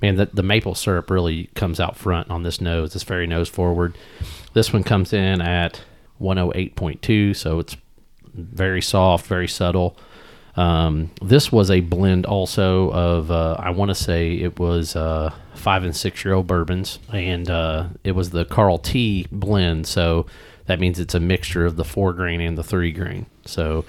man, 0.00 0.16
the, 0.16 0.26
the 0.26 0.42
maple 0.42 0.74
syrup 0.74 1.10
really 1.10 1.50
comes 1.54 1.80
out 1.80 1.96
front 1.96 2.30
on 2.30 2.42
this 2.42 2.60
nose. 2.60 2.94
It's 2.94 3.04
very 3.04 3.26
nose 3.26 3.48
forward. 3.48 3.96
This 4.54 4.72
one 4.72 4.84
comes 4.84 5.12
in 5.12 5.40
at 5.40 5.82
108.2, 6.20 7.36
so 7.36 7.58
it's 7.58 7.76
very 8.34 8.82
soft, 8.82 9.26
very 9.26 9.48
subtle. 9.48 9.96
Um, 10.56 11.10
this 11.22 11.50
was 11.50 11.70
a 11.70 11.80
blend 11.80 12.26
also 12.26 12.90
of 12.90 13.30
uh, 13.30 13.56
I 13.58 13.70
want 13.70 13.88
to 13.88 13.94
say 13.94 14.34
it 14.34 14.58
was 14.58 14.94
uh, 14.94 15.32
five 15.54 15.84
and 15.84 15.96
six 15.96 16.24
year 16.24 16.34
old 16.34 16.46
bourbons, 16.46 16.98
and 17.12 17.48
uh, 17.48 17.88
it 18.04 18.12
was 18.12 18.30
the 18.30 18.44
Carl 18.44 18.78
T 18.78 19.26
blend. 19.32 19.86
So 19.86 20.26
that 20.66 20.78
means 20.78 20.98
it's 20.98 21.14
a 21.14 21.20
mixture 21.20 21.64
of 21.64 21.76
the 21.76 21.84
four 21.84 22.12
grain 22.12 22.40
and 22.40 22.56
the 22.56 22.62
three 22.62 22.92
grain. 22.92 23.26
So 23.46 23.84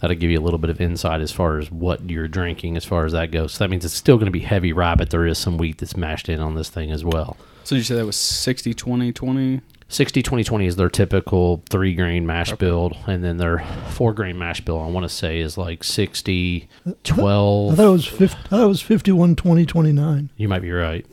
that'll 0.00 0.16
give 0.16 0.30
you 0.30 0.38
a 0.38 0.42
little 0.42 0.58
bit 0.58 0.70
of 0.70 0.80
insight 0.80 1.20
as 1.20 1.30
far 1.30 1.58
as 1.58 1.70
what 1.70 2.08
you're 2.08 2.28
drinking 2.28 2.76
as 2.76 2.84
far 2.84 3.04
as 3.04 3.12
that 3.12 3.30
goes. 3.30 3.52
So 3.52 3.64
that 3.64 3.70
means 3.70 3.84
it's 3.84 3.94
still 3.94 4.16
going 4.16 4.26
to 4.26 4.32
be 4.32 4.40
heavy 4.40 4.72
rye, 4.72 4.96
but 4.96 5.10
there 5.10 5.26
is 5.26 5.38
some 5.38 5.58
wheat 5.58 5.78
that's 5.78 5.96
mashed 5.96 6.28
in 6.28 6.40
on 6.40 6.54
this 6.54 6.68
thing 6.68 6.90
as 6.90 7.04
well. 7.04 7.36
So 7.64 7.74
you 7.76 7.82
said 7.82 7.98
that 7.98 8.06
was 8.06 8.16
60, 8.16 8.74
20, 8.74 9.12
20? 9.12 9.60
60 9.90 10.22
20 10.22 10.44
20 10.44 10.66
is 10.66 10.76
their 10.76 10.88
typical 10.88 11.62
three 11.68 11.94
grain 11.94 12.24
mash 12.24 12.52
build 12.54 12.96
and 13.06 13.22
then 13.24 13.36
their 13.38 13.58
four 13.90 14.14
grain 14.14 14.38
mash 14.38 14.60
bill 14.60 14.80
i 14.80 14.86
want 14.86 15.04
to 15.04 15.08
say 15.08 15.40
is 15.40 15.58
like 15.58 15.82
60 15.84 16.68
I 16.86 16.92
12 17.04 17.76
thought 17.76 17.84
it 17.86 17.90
was 17.90 18.06
50, 18.06 18.24
I 18.24 18.48
thought 18.48 18.62
it 18.62 18.66
was 18.68 18.80
51, 18.80 19.36
20, 19.36 19.66
29. 19.66 20.30
you 20.36 20.48
might 20.48 20.62
be 20.62 20.70
right 20.70 21.04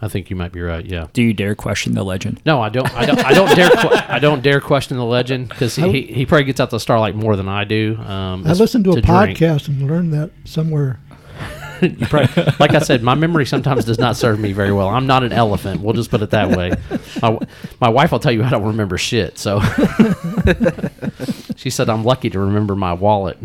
i 0.00 0.06
think 0.08 0.30
you 0.30 0.36
might 0.36 0.52
be 0.52 0.60
right 0.60 0.84
yeah 0.86 1.08
Do 1.12 1.22
you 1.22 1.32
dare 1.34 1.54
question 1.56 1.94
the 1.94 2.04
legend? 2.04 2.40
no 2.46 2.60
i 2.60 2.68
don't 2.68 2.92
i 2.94 3.04
don't 3.04 3.18
i 3.24 3.32
don't 3.34 3.54
dare 3.56 3.70
que- 3.70 4.04
i 4.08 4.18
don't 4.20 4.42
dare 4.42 4.60
question 4.60 4.96
the 4.96 5.04
legend 5.04 5.48
because 5.48 5.74
he, 5.74 6.02
he 6.02 6.24
probably 6.24 6.44
gets 6.44 6.60
out 6.60 6.70
the 6.70 6.78
starlight 6.80 7.16
more 7.16 7.34
than 7.36 7.48
i 7.48 7.64
do 7.64 7.96
um 7.98 8.46
I 8.46 8.50
as- 8.50 8.60
listened 8.60 8.84
to 8.84 8.92
a 8.92 9.00
drink. 9.00 9.38
podcast 9.38 9.66
and 9.68 9.82
learned 9.90 10.12
that 10.12 10.30
somewhere. 10.44 11.00
You 11.98 12.06
probably, 12.06 12.44
like 12.58 12.72
I 12.72 12.78
said, 12.78 13.02
my 13.02 13.14
memory 13.14 13.46
sometimes 13.46 13.84
does 13.84 13.98
not 13.98 14.16
serve 14.16 14.40
me 14.40 14.52
very 14.52 14.72
well. 14.72 14.88
I'm 14.88 15.06
not 15.06 15.22
an 15.22 15.32
elephant. 15.32 15.80
We'll 15.82 15.92
just 15.92 16.10
put 16.10 16.22
it 16.22 16.30
that 16.30 16.56
way. 16.56 16.72
My, 17.20 17.38
my 17.80 17.88
wife 17.88 18.12
will 18.12 18.18
tell 18.18 18.32
you 18.32 18.42
I 18.42 18.50
don't 18.50 18.64
remember 18.64 18.96
shit. 18.98 19.38
So 19.38 19.60
she 21.56 21.70
said 21.70 21.88
I'm 21.88 22.04
lucky 22.04 22.30
to 22.30 22.38
remember 22.38 22.74
my 22.74 22.92
wallet. 22.92 23.38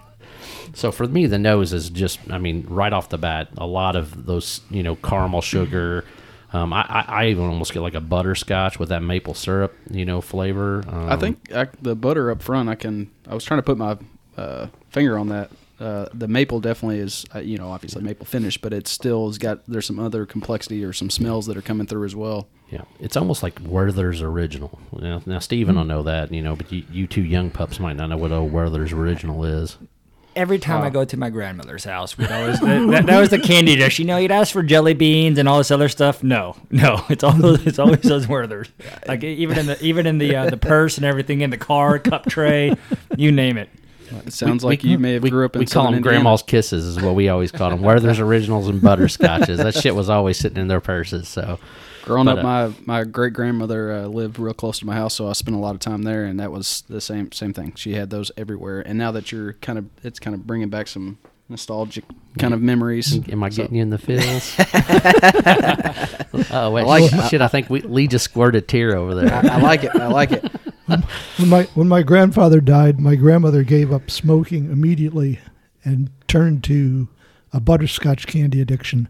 so 0.74 0.90
for 0.90 1.06
me, 1.06 1.26
the 1.26 1.38
nose 1.38 1.72
is 1.72 1.90
just, 1.90 2.18
I 2.30 2.38
mean, 2.38 2.66
right 2.68 2.92
off 2.92 3.08
the 3.08 3.18
bat, 3.18 3.48
a 3.58 3.66
lot 3.66 3.96
of 3.96 4.26
those, 4.26 4.62
you 4.70 4.82
know, 4.82 4.96
caramel 4.96 5.42
sugar. 5.42 6.04
Um, 6.52 6.72
I, 6.72 6.82
I, 6.82 7.04
I 7.08 7.26
even 7.26 7.44
almost 7.44 7.72
get 7.72 7.80
like 7.80 7.94
a 7.94 8.00
butterscotch 8.00 8.78
with 8.78 8.88
that 8.88 9.02
maple 9.02 9.34
syrup, 9.34 9.76
you 9.90 10.04
know, 10.04 10.20
flavor. 10.20 10.82
Um, 10.88 11.10
I 11.10 11.16
think 11.16 11.52
I, 11.52 11.68
the 11.82 11.94
butter 11.94 12.30
up 12.30 12.42
front. 12.42 12.68
I 12.68 12.74
can. 12.74 13.10
I 13.28 13.34
was 13.34 13.44
trying 13.44 13.58
to 13.58 13.62
put 13.62 13.76
my 13.76 13.98
uh, 14.36 14.68
finger 14.90 15.18
on 15.18 15.28
that. 15.28 15.50
Uh, 15.78 16.06
the 16.14 16.26
maple 16.26 16.60
definitely 16.60 16.98
is, 16.98 17.26
uh, 17.34 17.38
you 17.38 17.58
know, 17.58 17.68
obviously 17.68 18.02
maple 18.02 18.24
finish, 18.24 18.56
but 18.56 18.72
it 18.72 18.88
still 18.88 19.26
has 19.26 19.36
got. 19.36 19.60
There's 19.66 19.86
some 19.86 19.98
other 19.98 20.24
complexity 20.24 20.82
or 20.84 20.92
some 20.92 21.10
smells 21.10 21.46
that 21.46 21.56
are 21.56 21.62
coming 21.62 21.86
through 21.86 22.04
as 22.04 22.16
well. 22.16 22.48
Yeah, 22.70 22.82
it's 22.98 23.16
almost 23.16 23.42
like 23.42 23.60
Werther's 23.60 24.22
original. 24.22 24.78
Now, 24.92 25.22
now 25.24 25.38
Steven 25.38 25.76
will 25.76 25.84
know 25.84 26.02
that, 26.02 26.32
you 26.32 26.42
know, 26.42 26.56
but 26.56 26.72
you, 26.72 26.84
you 26.90 27.06
two 27.06 27.22
young 27.22 27.50
pups 27.50 27.78
might 27.78 27.96
not 27.96 28.08
know 28.08 28.16
what 28.16 28.32
old 28.32 28.52
Werther's 28.52 28.92
original 28.92 29.44
is. 29.44 29.76
Every 30.34 30.58
time 30.58 30.82
I 30.82 30.90
go 30.90 31.02
to 31.02 31.16
my 31.16 31.30
grandmother's 31.30 31.84
house, 31.84 32.18
we'd 32.18 32.30
always 32.30 32.60
that, 32.60 32.86
that, 32.90 33.06
that 33.06 33.20
was 33.20 33.30
the 33.30 33.38
candy 33.38 33.76
dish. 33.76 33.98
You 33.98 34.04
know, 34.04 34.18
you'd 34.18 34.32
ask 34.32 34.52
for 34.52 34.62
jelly 34.62 34.92
beans 34.92 35.38
and 35.38 35.48
all 35.48 35.58
this 35.58 35.70
other 35.70 35.88
stuff. 35.88 36.22
No, 36.22 36.56
no, 36.70 37.04
it's 37.08 37.24
all 37.24 37.42
it's 37.66 37.78
always 37.78 38.00
those 38.00 38.26
Werthers. 38.26 38.68
Like 39.06 39.24
even 39.24 39.58
in 39.58 39.66
the 39.66 39.82
even 39.82 40.06
in 40.06 40.18
the 40.18 40.36
uh, 40.36 40.50
the 40.50 40.58
purse 40.58 40.96
and 40.96 41.06
everything 41.06 41.40
in 41.42 41.50
the 41.50 41.56
car, 41.56 41.98
cup 41.98 42.26
tray, 42.26 42.74
you 43.16 43.32
name 43.32 43.56
it. 43.56 43.70
It 44.26 44.32
sounds 44.32 44.64
We- 44.64 44.68
like 44.70 44.82
we- 44.82 44.90
you 44.90 44.98
may 44.98 45.14
have 45.14 45.22
we, 45.22 45.30
grew 45.30 45.44
up 45.44 45.56
in 45.56 45.60
We 45.60 45.66
call 45.66 45.84
Southern 45.84 45.92
them 45.92 45.98
Indiana. 45.98 46.14
grandma's 46.22 46.42
kisses, 46.42 46.84
is 46.86 47.00
what 47.00 47.14
we 47.14 47.28
always 47.28 47.50
called 47.52 47.72
them. 47.72 47.82
Werther's 47.82 48.20
originals 48.20 48.68
and 48.68 48.80
butterscotches. 48.80 49.56
That 49.58 49.74
shit 49.74 49.94
was 49.94 50.08
always 50.08 50.36
sitting 50.38 50.58
in 50.58 50.68
their 50.68 50.80
purses. 50.80 51.28
So 51.28 51.58
Growing 52.04 52.26
But, 52.26 52.38
up, 52.38 52.44
uh, 52.44 52.72
my 52.86 52.98
my 53.00 53.04
great 53.04 53.32
grandmother 53.32 53.92
uh, 53.92 54.06
lived 54.06 54.38
real 54.38 54.54
close 54.54 54.78
to 54.78 54.86
my 54.86 54.94
house, 54.94 55.14
so 55.14 55.28
I 55.28 55.32
spent 55.32 55.56
a 55.56 55.58
lot 55.60 55.74
of 55.74 55.80
time 55.80 56.02
there, 56.04 56.24
and 56.24 56.38
that 56.38 56.52
was 56.52 56.84
the 56.88 57.00
same 57.00 57.32
same 57.32 57.52
thing. 57.52 57.72
She 57.74 57.94
had 57.94 58.10
those 58.10 58.30
everywhere, 58.36 58.80
and 58.80 58.96
now 58.96 59.10
that 59.10 59.32
you're 59.32 59.54
kind 59.54 59.76
of, 59.76 59.86
it's 60.04 60.20
kind 60.20 60.32
of 60.34 60.46
bringing 60.46 60.68
back 60.68 60.86
some 60.86 61.18
nostalgic 61.48 62.04
kind 62.38 62.54
of 62.54 62.62
memories. 62.62 63.18
am 63.28 63.42
I 63.42 63.48
So- 63.48 63.62
getting 63.62 63.76
you 63.78 63.82
in 63.82 63.90
the 63.90 63.98
feels? 63.98 64.54
oh 66.52 66.70
wait, 66.70 66.82
I 66.82 66.84
like- 66.84 67.30
shit! 67.30 67.40
I 67.40 67.48
think 67.48 67.68
we, 67.70 67.80
Lee 67.80 68.06
just 68.06 68.24
squirted 68.26 68.62
a 68.62 68.66
tear 68.66 68.96
over 68.96 69.14
there. 69.16 69.34
I 69.34 69.58
like 69.60 69.82
it. 69.84 69.90
I 69.96 70.06
like 70.06 70.30
it. 70.32 70.44
When 71.36 71.48
my 71.48 71.64
when 71.74 71.88
my 71.88 72.02
grandfather 72.02 72.60
died, 72.60 73.00
my 73.00 73.16
grandmother 73.16 73.62
gave 73.62 73.92
up 73.92 74.10
smoking 74.10 74.70
immediately 74.70 75.40
and 75.84 76.10
turned 76.28 76.64
to 76.64 77.08
a 77.52 77.60
butterscotch 77.60 78.26
candy 78.26 78.60
addiction. 78.60 79.08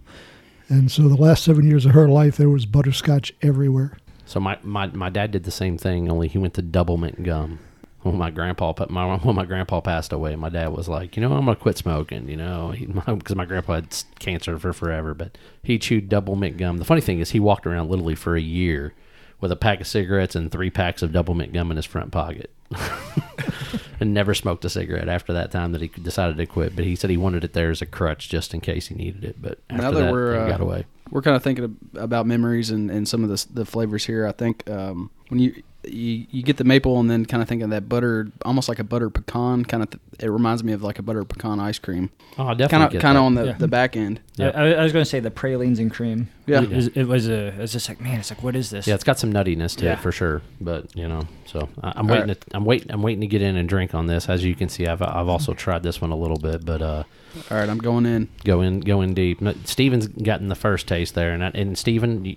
And 0.69 0.91
so 0.91 1.09
the 1.09 1.17
last 1.17 1.45
seven 1.45 1.67
years 1.67 1.87
of 1.87 1.93
her 1.93 2.09
life, 2.09 2.37
there 2.37 2.51
was 2.51 2.67
butterscotch 2.67 3.33
everywhere. 3.43 3.97
So 4.25 4.41
my, 4.41 4.59
my, 4.63 4.89
my 4.89 5.09
dad 5.09 5.31
did 5.31 5.45
the 5.45 5.53
same 5.53 5.79
thing, 5.79 6.11
only 6.11 6.27
he 6.27 6.39
went 6.39 6.55
to 6.55 6.63
Doublemint 6.63 7.23
gum. 7.23 7.61
When 8.03 8.19
my 8.19 8.31
grandpa 8.31 8.73
pa- 8.73 8.87
my 8.89 9.17
when 9.17 9.35
my 9.35 9.45
grandpa 9.45 9.81
passed 9.81 10.13
away, 10.13 10.37
my 10.37 10.49
dad 10.49 10.69
was 10.69 10.89
like, 10.89 11.17
you 11.17 11.23
know, 11.23 11.33
I'm 11.33 11.45
gonna 11.45 11.57
quit 11.57 11.77
smoking, 11.77 12.29
you 12.29 12.37
know, 12.37 12.73
because 13.07 13.35
my, 13.35 13.45
grandpa 13.45 13.75
had 13.75 13.97
cancer 14.19 14.59
for 14.59 14.73
forever, 14.73 15.13
but 15.13 15.37
he 15.63 15.79
chewed 15.79 16.09
Doublemint 16.09 16.57
gum. 16.57 16.79
The 16.79 16.85
funny 16.85 17.01
thing 17.01 17.19
is, 17.19 17.31
he 17.31 17.41
walked 17.41 17.67
around 17.67 17.91
literally 17.91 18.15
for 18.15 18.37
a 18.37 18.41
year 18.41 18.95
with 19.41 19.53
a 19.53 19.57
pack 19.57 19.81
of 19.81 19.87
cigarettes 19.87 20.35
and 20.35 20.51
three 20.51 20.71
packs 20.71 21.03
of 21.03 21.11
Doublemint 21.11 21.53
gum 21.53 21.71
in 21.71 21.77
his 21.77 21.87
front 21.87 22.13
pocket, 22.13 22.51
and 24.01 24.15
never 24.15 24.35
smoked 24.35 24.65
a 24.65 24.69
cigarette 24.69 25.09
after 25.09 25.33
that 25.33 25.51
time 25.51 25.73
that 25.73 25.81
he 25.81 25.89
decided 25.89 26.37
to 26.37 26.47
quit. 26.47 26.75
But 26.75 26.85
he 26.85 26.97
said 26.97 27.11
he 27.11 27.17
wanted 27.17 27.45
it 27.45 27.53
there 27.53 27.71
as 27.71 27.83
a 27.83 27.87
crutch 27.87 28.29
just 28.29 28.55
in 28.55 28.61
case 28.61 28.89
he 28.89 28.95
needed 28.95 29.25
it. 29.25 29.41
But 29.41 29.61
after 29.71 29.83
Now 29.83 29.91
that 29.91 30.01
that, 30.05 30.13
we're, 30.13 30.37
uh, 30.37 30.49
got 30.49 30.61
away. 30.61 30.87
We're 31.11 31.23
kind 31.23 31.37
of 31.37 31.43
thinking 31.43 31.77
about 31.95 32.27
memories 32.27 32.71
and, 32.71 32.91
and 32.91 33.07
some 33.07 33.23
of 33.23 33.31
the, 33.31 33.47
the 33.53 33.65
flavors 33.65 34.05
here. 34.07 34.27
I 34.27 34.33
think 34.33 34.69
um, 34.69 35.11
when 35.29 35.41
you 35.41 35.63
you, 35.87 36.27
you 36.31 36.43
get 36.43 36.57
the 36.57 36.65
maple 36.65 36.99
and 37.01 37.11
then 37.11 37.25
kind 37.27 37.43
of 37.43 37.49
think 37.49 37.63
of 37.63 37.71
that 37.71 37.89
butter, 37.89 38.29
almost 38.45 38.69
like 38.69 38.79
a 38.79 38.85
butter 38.85 39.09
pecan. 39.11 39.65
Kind 39.65 39.83
of, 39.83 39.91
th- 39.91 40.01
it 40.21 40.31
reminds 40.31 40.63
me 40.65 40.73
of 40.73 40.83
like 40.83 40.99
a 40.99 41.03
butter 41.03 41.25
pecan 41.25 41.61
ice 41.61 41.79
cream. 41.79 42.11
Oh, 42.39 42.47
I 42.49 42.55
definitely 42.55 42.69
Kind 42.69 42.95
of, 42.97 43.03
kind 43.03 43.19
of 43.19 43.25
on 43.25 43.35
the, 43.35 43.45
Yeah. 43.47 43.53
the 43.53 43.69
back 43.69 43.97
end. 43.97 44.21
Yeah. 44.37 44.51
I, 44.55 44.73
I 44.75 44.83
was 44.83 44.93
going 44.93 45.05
to 45.05 45.09
say 45.11 45.21
the 45.21 45.31
pralines 45.31 45.79
and 45.79 45.91
cream. 45.91 46.29
Yeah. 46.47 46.63
It 46.63 46.71
was, 46.71 46.87
it 46.89 47.05
was 47.05 47.29
a. 47.29 47.49
It's 47.61 47.73
just 47.73 47.89
like 47.89 48.01
man, 48.01 48.21
it's 48.21 48.31
like 48.31 48.43
what 48.43 48.55
is 48.55 48.71
this? 48.71 48.87
Yeah, 48.87 48.95
it's 48.95 49.03
got 49.05 49.19
some 49.19 49.33
nuttiness 49.33 49.77
to 49.79 49.85
Yeah. 49.87 49.95
it 49.95 50.01
for 50.01 50.13
sure. 50.13 50.43
But 50.61 50.95
you 50.95 51.09
know, 51.09 51.23
so 51.45 51.69
I, 51.83 51.93
I'm 51.97 52.07
All 52.09 52.13
waiting. 52.15 52.29
right. 52.29 52.41
To, 52.41 52.47
I'm 52.57 52.65
waiting. 52.65 52.91
I'm 52.93 53.03
waiting 53.03 53.21
to 53.23 53.27
get 53.27 53.43
in 53.43 53.57
and 53.57 53.69
drink 53.69 53.95
on 53.95 54.07
this. 54.07 54.29
As 54.29 54.45
you 54.45 54.55
can 54.55 54.69
see, 54.69 54.87
I've 54.87 55.03
I've 55.03 55.29
also 55.29 55.55
tried 55.55 55.83
this 55.83 56.01
one 56.01 56.13
a 56.13 56.17
little 56.17 56.37
bit, 56.37 56.65
but 56.65 56.83
uh, 56.83 57.03
All 57.51 57.57
right, 57.59 57.69
I'm 57.69 57.79
going 57.79 58.07
in. 58.07 58.29
go 58.45 58.61
in 58.61 58.79
go 58.81 59.01
in 59.01 59.13
deep. 59.13 59.39
But 59.41 59.67
Steven's 59.67 60.07
gotten 60.07 60.47
the 60.49 60.55
first 60.55 60.87
taste 60.87 61.15
there, 61.17 61.33
and 61.33 61.43
I, 61.45 61.49
and 61.49 61.77
Steven, 61.77 62.25
you- 62.25 62.37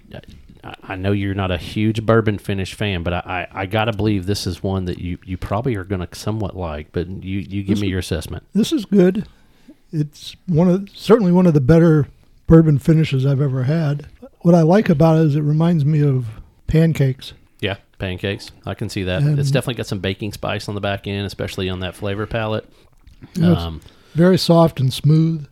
I, 0.84 0.96
know 0.96 1.12
you're 1.12 1.34
not 1.34 1.52
a 1.52 1.58
huge 1.58 2.06
bourbon 2.06 2.38
finish 2.38 2.74
fan, 2.74 3.04
but 3.04 3.14
I, 3.14 3.48
I, 3.52 3.62
I 3.62 3.66
gotta 3.66 3.94
believe 3.94 4.26
this 4.26 4.46
is 4.48 4.62
one 4.64 4.86
that 4.86 5.00
you, 5.00 5.18
you 5.26 5.38
probably 5.38 5.76
are 5.76 5.84
gonna 5.84 6.08
somewhat 6.14 6.56
like. 6.56 6.92
But 6.92 7.08
you 7.08 7.40
you 7.40 7.64
give 7.64 7.76
This 7.78 7.82
me 7.82 7.88
your 7.88 8.00
assessment. 8.00 8.44
This 8.54 8.72
is 8.72 8.86
good. 8.86 9.26
It's 9.92 10.36
one 10.48 10.70
of 10.70 10.90
certainly 10.94 11.32
one 11.32 11.46
of 11.48 11.54
the 11.54 11.62
better 11.62 12.08
bourbon 12.48 12.80
finishes 12.80 13.26
I've 13.26 13.42
ever 13.42 13.64
had. 13.64 14.08
What 14.42 14.56
I 14.56 14.62
like 14.62 14.90
about 14.90 15.18
it 15.18 15.28
is 15.28 15.36
it 15.36 15.42
reminds 15.42 15.84
me 15.86 16.02
of 16.02 16.28
pancakes. 16.68 17.34
Yeah, 17.60 17.78
pancakes. 17.98 18.52
I 18.66 18.74
can 18.74 18.88
see 18.90 19.04
that. 19.04 19.22
And- 19.22 19.40
it's 19.40 19.52
definitely 19.52 19.76
got 19.76 19.88
some 19.88 20.00
baking 20.00 20.34
spice 20.34 20.70
on 20.70 20.76
the 20.76 20.82
back 20.82 21.08
end, 21.08 21.26
especially 21.26 21.70
on 21.70 21.80
that 21.82 21.96
flavor 21.96 22.26
palette. 22.26 22.70
You 23.36 23.42
know, 23.42 23.56
Um, 23.56 23.82
very 24.14 24.38
soft 24.38 24.80
and 24.80 24.94
smooth. 24.94 25.48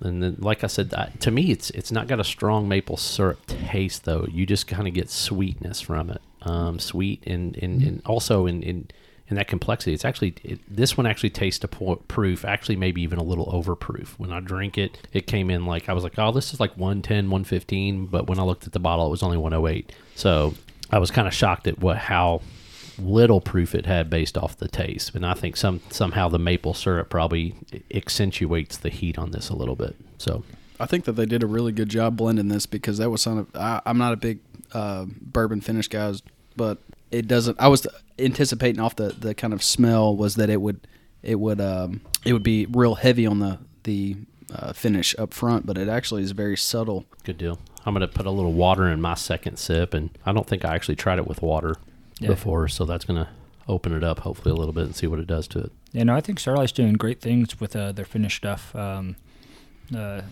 And 0.00 0.22
then, 0.22 0.36
like 0.38 0.64
I 0.64 0.66
said, 0.66 0.92
to 1.20 1.30
me, 1.30 1.50
it's 1.50 1.70
it's 1.70 1.92
not 1.92 2.08
got 2.08 2.20
a 2.20 2.24
strong 2.24 2.68
maple 2.68 2.96
syrup 2.96 3.46
taste 3.46 4.04
though. 4.04 4.26
You 4.30 4.44
just 4.46 4.66
kind 4.66 4.86
of 4.88 4.94
get 4.94 5.08
sweetness 5.10 5.80
from 5.80 6.10
it, 6.10 6.20
um, 6.42 6.78
sweet 6.78 7.22
and 7.26 7.56
and, 7.56 7.82
and 7.82 8.02
also 8.04 8.46
in, 8.46 8.62
in 8.62 8.88
in 9.28 9.36
that 9.36 9.48
complexity. 9.48 9.94
It's 9.94 10.04
actually 10.04 10.34
it, 10.42 10.60
this 10.68 10.96
one 10.96 11.06
actually 11.06 11.30
tastes 11.30 11.64
a 11.64 11.68
po- 11.68 11.96
proof, 12.08 12.44
actually 12.44 12.76
maybe 12.76 13.02
even 13.02 13.18
a 13.18 13.22
little 13.22 13.46
overproof. 13.46 14.08
When 14.18 14.32
I 14.32 14.40
drink 14.40 14.76
it, 14.76 15.08
it 15.12 15.26
came 15.26 15.48
in 15.48 15.64
like 15.64 15.88
I 15.88 15.92
was 15.92 16.04
like, 16.04 16.18
oh, 16.18 16.32
this 16.32 16.52
is 16.52 16.60
like 16.60 16.76
110, 16.76 17.30
115, 17.30 18.06
but 18.06 18.26
when 18.26 18.38
I 18.38 18.42
looked 18.42 18.66
at 18.66 18.72
the 18.72 18.80
bottle, 18.80 19.06
it 19.06 19.10
was 19.10 19.22
only 19.22 19.38
108. 19.38 19.92
So 20.16 20.54
I 20.90 20.98
was 20.98 21.10
kind 21.10 21.26
of 21.26 21.34
shocked 21.34 21.66
at 21.66 21.78
what 21.78 21.96
how 21.96 22.42
little 22.98 23.40
proof 23.40 23.74
it 23.74 23.86
had 23.86 24.10
based 24.10 24.36
off 24.36 24.56
the 24.56 24.68
taste. 24.68 25.14
And 25.14 25.24
I 25.24 25.34
think 25.34 25.56
some 25.56 25.80
somehow 25.90 26.28
the 26.28 26.38
maple 26.38 26.74
syrup 26.74 27.10
probably 27.10 27.54
accentuates 27.92 28.76
the 28.76 28.90
heat 28.90 29.18
on 29.18 29.30
this 29.30 29.48
a 29.48 29.56
little 29.56 29.76
bit. 29.76 29.96
So 30.18 30.44
I 30.80 30.86
think 30.86 31.04
that 31.04 31.12
they 31.12 31.26
did 31.26 31.42
a 31.42 31.46
really 31.46 31.72
good 31.72 31.88
job 31.88 32.16
blending 32.16 32.48
this 32.48 32.66
because 32.66 32.98
that 32.98 33.10
was 33.10 33.22
some 33.22 33.38
of. 33.38 33.48
I, 33.54 33.80
I'm 33.86 33.98
not 33.98 34.12
a 34.12 34.16
big 34.16 34.40
uh, 34.72 35.06
bourbon 35.20 35.60
finish 35.60 35.88
guys, 35.88 36.22
but 36.56 36.78
it 37.10 37.28
doesn't. 37.28 37.60
I 37.60 37.68
was 37.68 37.86
anticipating 38.18 38.80
off 38.80 38.96
the, 38.96 39.08
the 39.08 39.34
kind 39.34 39.52
of 39.52 39.62
smell 39.62 40.16
was 40.16 40.34
that 40.36 40.50
it 40.50 40.60
would 40.60 40.86
it 41.22 41.36
would 41.36 41.60
um, 41.60 42.00
it 42.24 42.32
would 42.32 42.42
be 42.42 42.66
real 42.66 42.96
heavy 42.96 43.26
on 43.26 43.38
the 43.38 43.58
the 43.84 44.16
uh, 44.54 44.72
finish 44.72 45.14
up 45.18 45.32
front, 45.32 45.66
but 45.66 45.78
it 45.78 45.88
actually 45.88 46.22
is 46.22 46.32
very 46.32 46.56
subtle. 46.56 47.06
good 47.24 47.38
deal. 47.38 47.58
I'm 47.86 47.94
gonna 47.94 48.08
put 48.08 48.26
a 48.26 48.30
little 48.30 48.52
water 48.52 48.88
in 48.88 49.00
my 49.00 49.14
second 49.14 49.58
sip, 49.58 49.94
and 49.94 50.10
I 50.24 50.32
don't 50.32 50.46
think 50.46 50.64
I 50.64 50.74
actually 50.74 50.96
tried 50.96 51.18
it 51.18 51.26
with 51.26 51.42
water 51.42 51.76
Yeah. 52.20 52.28
before, 52.28 52.68
so 52.68 52.84
that's 52.84 53.04
gonna 53.04 53.28
open 53.66 53.92
it 53.94 54.04
up 54.04 54.20
hopefully 54.20 54.52
a 54.52 54.56
little 54.56 54.74
bit 54.74 54.84
and 54.84 54.94
see 54.94 55.06
what 55.06 55.18
it 55.18 55.26
does 55.26 55.48
to 55.48 55.58
it. 55.58 55.72
Yeah, 55.92 56.04
no, 56.04 56.14
I 56.14 56.20
think 56.20 56.38
Starlight's 56.38 56.72
doing 56.72 56.94
great 56.94 57.20
things 57.20 57.60
with 57.60 57.74
uh, 57.74 57.92
their 57.92 58.04
finished 58.04 58.36
stuff. 58.38 58.74
Um, 58.74 59.16
uh, 59.94 60.22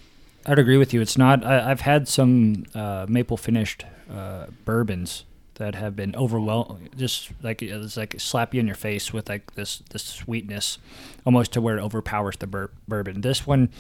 I'd 0.45 0.59
agree 0.59 0.77
with 0.77 0.93
you. 0.93 1.01
It's 1.01 1.17
not. 1.17 1.45
I, 1.45 1.71
I've 1.71 1.83
had 1.83 2.09
some 2.09 2.65
uh, 2.75 3.07
maple 3.09 3.37
finished 3.37 3.85
uh, 4.11 4.47
bourbons 4.65 5.25
that 5.55 5.75
have 5.75 5.95
been 5.95 6.17
overwhelming. 6.17 6.89
Just 6.97 7.31
like 7.43 7.63
it's 7.63 7.97
like 7.97 8.17
slap 8.19 8.55
you 8.55 8.61
in 8.61 8.67
your 8.67 8.77
face 8.77 9.13
with 9.13 9.29
like 9.29 9.55
this 9.55 9.83
this 9.91 10.03
sweetness, 10.03 10.79
almost 11.25 11.53
to 11.53 11.61
where 11.61 11.79
it 11.79 11.83
overpowers 11.83 12.37
the 12.39 12.47
bur- 12.47 12.71
bourbon. 12.89 13.21
This 13.21 13.47
one, 13.47 13.71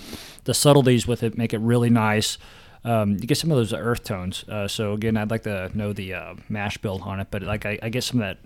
the 0.45 0.55
subtleties 0.55 1.07
with 1.07 1.23
it 1.23 1.37
make 1.37 1.53
it 1.53 1.59
really 1.59 1.91
nice. 1.91 2.39
Um, 2.85 3.12
you 3.12 3.27
get 3.27 3.39
some 3.39 3.51
of 3.51 3.57
those 3.57 3.73
earth 3.73 4.05
tones. 4.05 4.45
Uh, 4.49 4.67
so 4.67 4.93
again, 4.93 5.17
I'd 5.17 5.31
like 5.31 5.45
to 5.45 5.71
know 5.77 5.93
the 5.93 6.15
uh, 6.15 6.35
mash 6.49 6.79
bill 6.79 7.01
on 7.05 7.21
it, 7.21 7.29
but 7.31 7.43
like 7.43 7.65
I, 7.65 7.79
I 7.83 7.89
get 7.89 8.03
some 8.03 8.21
of 8.21 8.37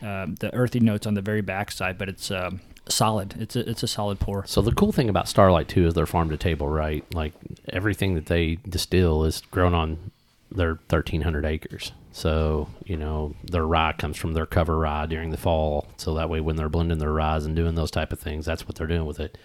that 0.00 0.22
um, 0.24 0.34
the 0.36 0.52
earthy 0.54 0.80
notes 0.80 1.06
on 1.06 1.14
the 1.14 1.22
very 1.22 1.40
back 1.40 1.70
side, 1.70 1.96
but 1.96 2.08
it's 2.08 2.30
um, 2.30 2.60
solid. 2.88 3.34
It's 3.38 3.56
a 3.56 3.68
it's 3.68 3.82
a 3.82 3.88
solid 3.88 4.20
pour. 4.20 4.46
So 4.46 4.60
the 4.60 4.72
cool 4.72 4.92
thing 4.92 5.08
about 5.08 5.28
Starlight 5.28 5.68
too 5.68 5.86
is 5.86 5.94
they're 5.94 6.06
farm 6.06 6.28
to 6.30 6.36
table, 6.36 6.68
right? 6.68 7.04
Like 7.14 7.32
everything 7.68 8.14
that 8.14 8.26
they 8.26 8.56
distill 8.68 9.24
is 9.24 9.40
grown 9.50 9.74
on 9.74 10.10
their 10.50 10.74
1,300 10.88 11.44
acres. 11.44 11.92
So 12.12 12.68
you 12.84 12.96
know 12.96 13.34
their 13.44 13.66
rye 13.66 13.94
comes 13.96 14.16
from 14.16 14.32
their 14.34 14.46
cover 14.46 14.78
rye 14.78 15.06
during 15.06 15.30
the 15.30 15.38
fall. 15.38 15.88
So 15.96 16.14
that 16.14 16.28
way, 16.28 16.40
when 16.40 16.56
they're 16.56 16.68
blending 16.68 16.98
their 16.98 17.12
rye 17.12 17.36
and 17.36 17.56
doing 17.56 17.76
those 17.76 17.90
type 17.90 18.12
of 18.12 18.20
things, 18.20 18.44
that's 18.44 18.66
what 18.66 18.76
they're 18.76 18.86
doing 18.86 19.06
with 19.06 19.20
it. 19.20 19.38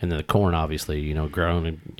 And 0.00 0.12
then 0.12 0.18
the 0.18 0.24
corn, 0.24 0.54
obviously, 0.54 1.00
you 1.00 1.14
know, 1.14 1.28
grown. 1.28 1.66
In, 1.66 1.96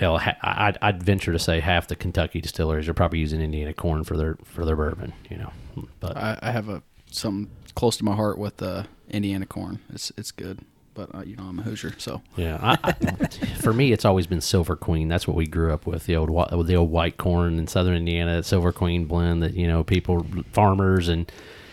hell, 0.00 0.18
ha- 0.18 0.36
I'd, 0.42 0.78
I'd 0.80 1.02
venture 1.02 1.30
to 1.32 1.38
say 1.38 1.60
half 1.60 1.86
the 1.86 1.94
Kentucky 1.94 2.40
distilleries 2.40 2.88
are 2.88 2.94
probably 2.94 3.18
using 3.18 3.40
Indiana 3.40 3.74
corn 3.74 4.02
for 4.02 4.16
their 4.16 4.36
for 4.44 4.64
their 4.64 4.74
bourbon. 4.74 5.12
You 5.28 5.36
know, 5.36 5.52
but 6.00 6.16
I, 6.16 6.38
I 6.42 6.50
have 6.50 6.68
a 6.68 6.82
something 7.10 7.50
close 7.74 7.96
to 7.98 8.04
my 8.04 8.14
heart 8.14 8.38
with 8.38 8.62
uh, 8.62 8.84
Indiana 9.10 9.46
corn. 9.46 9.78
It's 9.92 10.10
it's 10.16 10.32
good, 10.32 10.60
but 10.94 11.14
uh, 11.14 11.22
you 11.22 11.36
know 11.36 11.44
I'm 11.44 11.58
a 11.58 11.62
Hoosier, 11.62 11.94
so 11.98 12.22
Yeah, 12.36 12.58
I, 12.62 12.78
I, 12.82 12.92
for 13.60 13.72
me, 13.72 13.92
it's 13.92 14.06
always 14.06 14.26
been 14.26 14.40
Silver 14.40 14.74
Queen. 14.74 15.08
That's 15.08 15.28
what 15.28 15.36
we 15.36 15.46
grew 15.46 15.72
up 15.72 15.86
with 15.86 16.06
the 16.06 16.16
old 16.16 16.30
the 16.66 16.74
old 16.74 16.90
white 16.90 17.18
corn 17.18 17.58
in 17.58 17.66
Southern 17.66 17.94
Indiana, 17.94 18.36
that 18.36 18.46
Silver 18.46 18.72
Queen 18.72 19.04
blend. 19.04 19.42
That 19.42 19.54
you 19.54 19.68
know, 19.68 19.84
people, 19.84 20.26
farmers, 20.50 21.08
and 21.08 21.30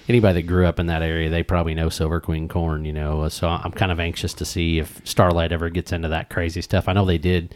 anybody 0.09 0.41
that 0.41 0.47
grew 0.47 0.65
up 0.65 0.79
in 0.79 0.87
that 0.87 1.01
area, 1.01 1.29
they 1.29 1.43
probably 1.43 1.75
know 1.75 1.87
Silver 1.87 2.19
Queen 2.19 2.49
corn. 2.49 2.83
You 2.83 2.93
know, 2.93 3.29
so 3.29 3.47
I'm 3.47 3.71
kind 3.71 3.91
of 3.91 4.01
anxious 4.01 4.33
to 4.35 4.45
see 4.45 4.79
if 4.79 5.01
Starlight 5.05 5.53
ever 5.53 5.69
gets 5.69 5.93
into 5.93 6.09
that 6.09 6.29
crazy 6.29 6.61
stuff. 6.61 6.89
I 6.89 6.93
know 6.93 7.05
they 7.05 7.17
did. 7.17 7.55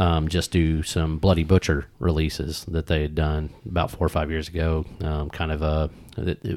Um, 0.00 0.28
just 0.28 0.52
do 0.52 0.82
some 0.84 1.18
Bloody 1.18 1.42
Butcher 1.44 1.86
releases 1.98 2.64
that 2.66 2.86
they 2.86 3.02
had 3.02 3.14
done 3.16 3.50
about 3.68 3.90
four 3.90 4.06
or 4.06 4.08
five 4.08 4.30
years 4.30 4.48
ago. 4.48 4.84
Um, 5.00 5.28
kind 5.30 5.50
of 5.50 5.62
a 5.62 5.90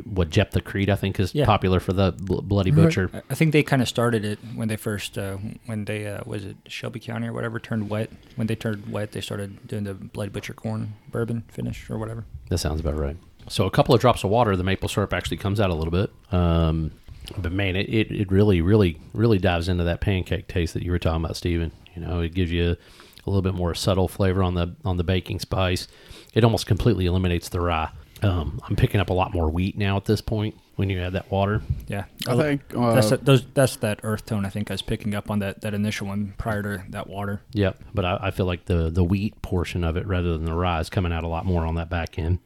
what 0.06 0.30
Jeptha 0.32 0.63
Creed 0.63 0.89
I 0.89 0.95
think 0.95 1.19
is 1.19 1.36
Yeah. 1.36 1.45
popular 1.45 1.80
for 1.80 1.93
the 1.93 2.12
Bloody 2.12 2.71
Butcher. 2.71 3.10
I- 3.13 3.21
I 3.30 3.36
think 3.36 3.54
they 3.54 3.62
kind 3.63 3.82
of 3.82 3.88
started 3.88 4.25
it 4.25 4.39
when 4.56 4.67
they 4.67 4.75
first 4.75 5.17
uh, 5.17 5.38
when 5.65 5.86
they 5.86 6.08
uh, 6.08 6.21
was 6.25 6.45
it 6.45 6.58
Shelby 6.67 6.99
County 6.99 7.27
or 7.27 7.34
whatever 7.34 7.60
turned 7.60 7.89
wet. 7.89 8.12
When 8.36 8.47
they 8.47 8.56
turned 8.56 8.91
wet, 8.91 9.12
they 9.12 9.21
started 9.21 9.67
doing 9.67 9.84
the 9.86 9.93
Bloody 9.93 10.30
Butcher 10.30 10.54
corn 10.54 10.93
bourbon 11.12 11.43
finish 11.47 11.89
or 11.89 11.97
whatever. 11.97 12.25
That 12.49 12.58
sounds 12.60 12.80
about 12.82 12.97
right. 12.97 13.17
So 13.47 13.65
a 13.65 13.71
couple 13.71 13.93
of 13.95 14.01
drops 14.01 14.23
of 14.23 14.30
water, 14.30 14.56
the 14.56 14.63
maple 14.63 14.88
syrup 14.89 15.13
actually 15.13 15.38
comes 15.38 15.60
out 15.60 15.69
a 15.71 15.75
little 15.75 15.91
bit. 15.91 16.12
Um, 16.32 16.91
but 17.38 17.51
man, 17.51 17.75
it, 17.75 17.88
it, 17.89 18.12
it 18.12 18.32
really, 18.32 18.62
really, 18.62 18.99
really 19.13 19.38
dives 19.39 19.67
into 19.69 19.84
that 19.86 19.99
pancake 20.01 20.47
taste 20.47 20.73
that 20.75 20.84
you 20.84 20.91
were 20.91 20.99
talking 20.99 21.23
about, 21.23 21.36
Steven. 21.36 21.71
You 21.95 22.01
know, 22.04 22.21
it 22.21 22.34
gives 22.34 22.51
you 22.51 22.77
a 23.25 23.29
little 23.29 23.41
bit 23.41 23.53
more 23.53 23.73
subtle 23.73 24.07
flavor 24.07 24.43
on 24.43 24.55
the 24.55 24.75
on 24.84 24.97
the 24.97 25.03
baking 25.03 25.39
spice. 25.39 25.88
It 26.34 26.43
almost 26.43 26.65
completely 26.65 27.05
eliminates 27.05 27.49
the 27.49 27.62
rye. 27.62 27.89
Um, 28.23 28.62
I'm 28.67 28.75
picking 28.75 29.01
up 29.01 29.10
a 29.10 29.13
lot 29.13 29.34
more 29.34 29.49
wheat 29.49 29.77
now 29.77 29.97
at 29.97 30.05
this 30.05 30.21
point 30.21 30.55
when 30.75 30.89
you 30.89 30.99
add 30.99 31.13
that 31.13 31.31
water. 31.31 31.62
Yeah, 31.88 32.05
I 32.27 32.36
think 32.36 32.62
uh, 32.75 32.93
that's 32.93 33.10
that, 33.10 33.25
those, 33.25 33.43
that's 33.53 33.77
that 33.77 33.99
earth 34.03 34.27
tone. 34.27 34.45
I 34.45 34.49
think 34.49 34.69
I 34.69 34.75
was 34.75 34.84
picking 34.84 35.15
up 35.15 35.31
on 35.31 35.39
that 35.39 35.62
that 35.62 35.73
initial 35.73 36.07
one 36.07 36.36
prior 36.38 36.62
to 36.62 36.84
that 36.89 37.07
water. 37.07 37.41
Yep. 37.53 37.81
But 37.93 38.05
I, 38.05 38.19
I 38.21 38.31
feel 38.31 38.45
like 38.45 38.65
the 38.65 38.89
the 38.89 39.03
wheat 39.03 39.41
portion 39.41 39.84
of 39.84 39.97
it 39.97 40.05
rather 40.05 40.34
than 40.34 40.45
the 40.45 40.53
rye 40.53 40.79
is 40.79 40.89
coming 40.89 41.12
out 41.12 41.23
a 41.23 41.27
lot 41.27 41.45
more 41.45 41.65
on 41.65 41.75
that 41.75 41.89
back 41.89 42.19
end. 42.19 42.39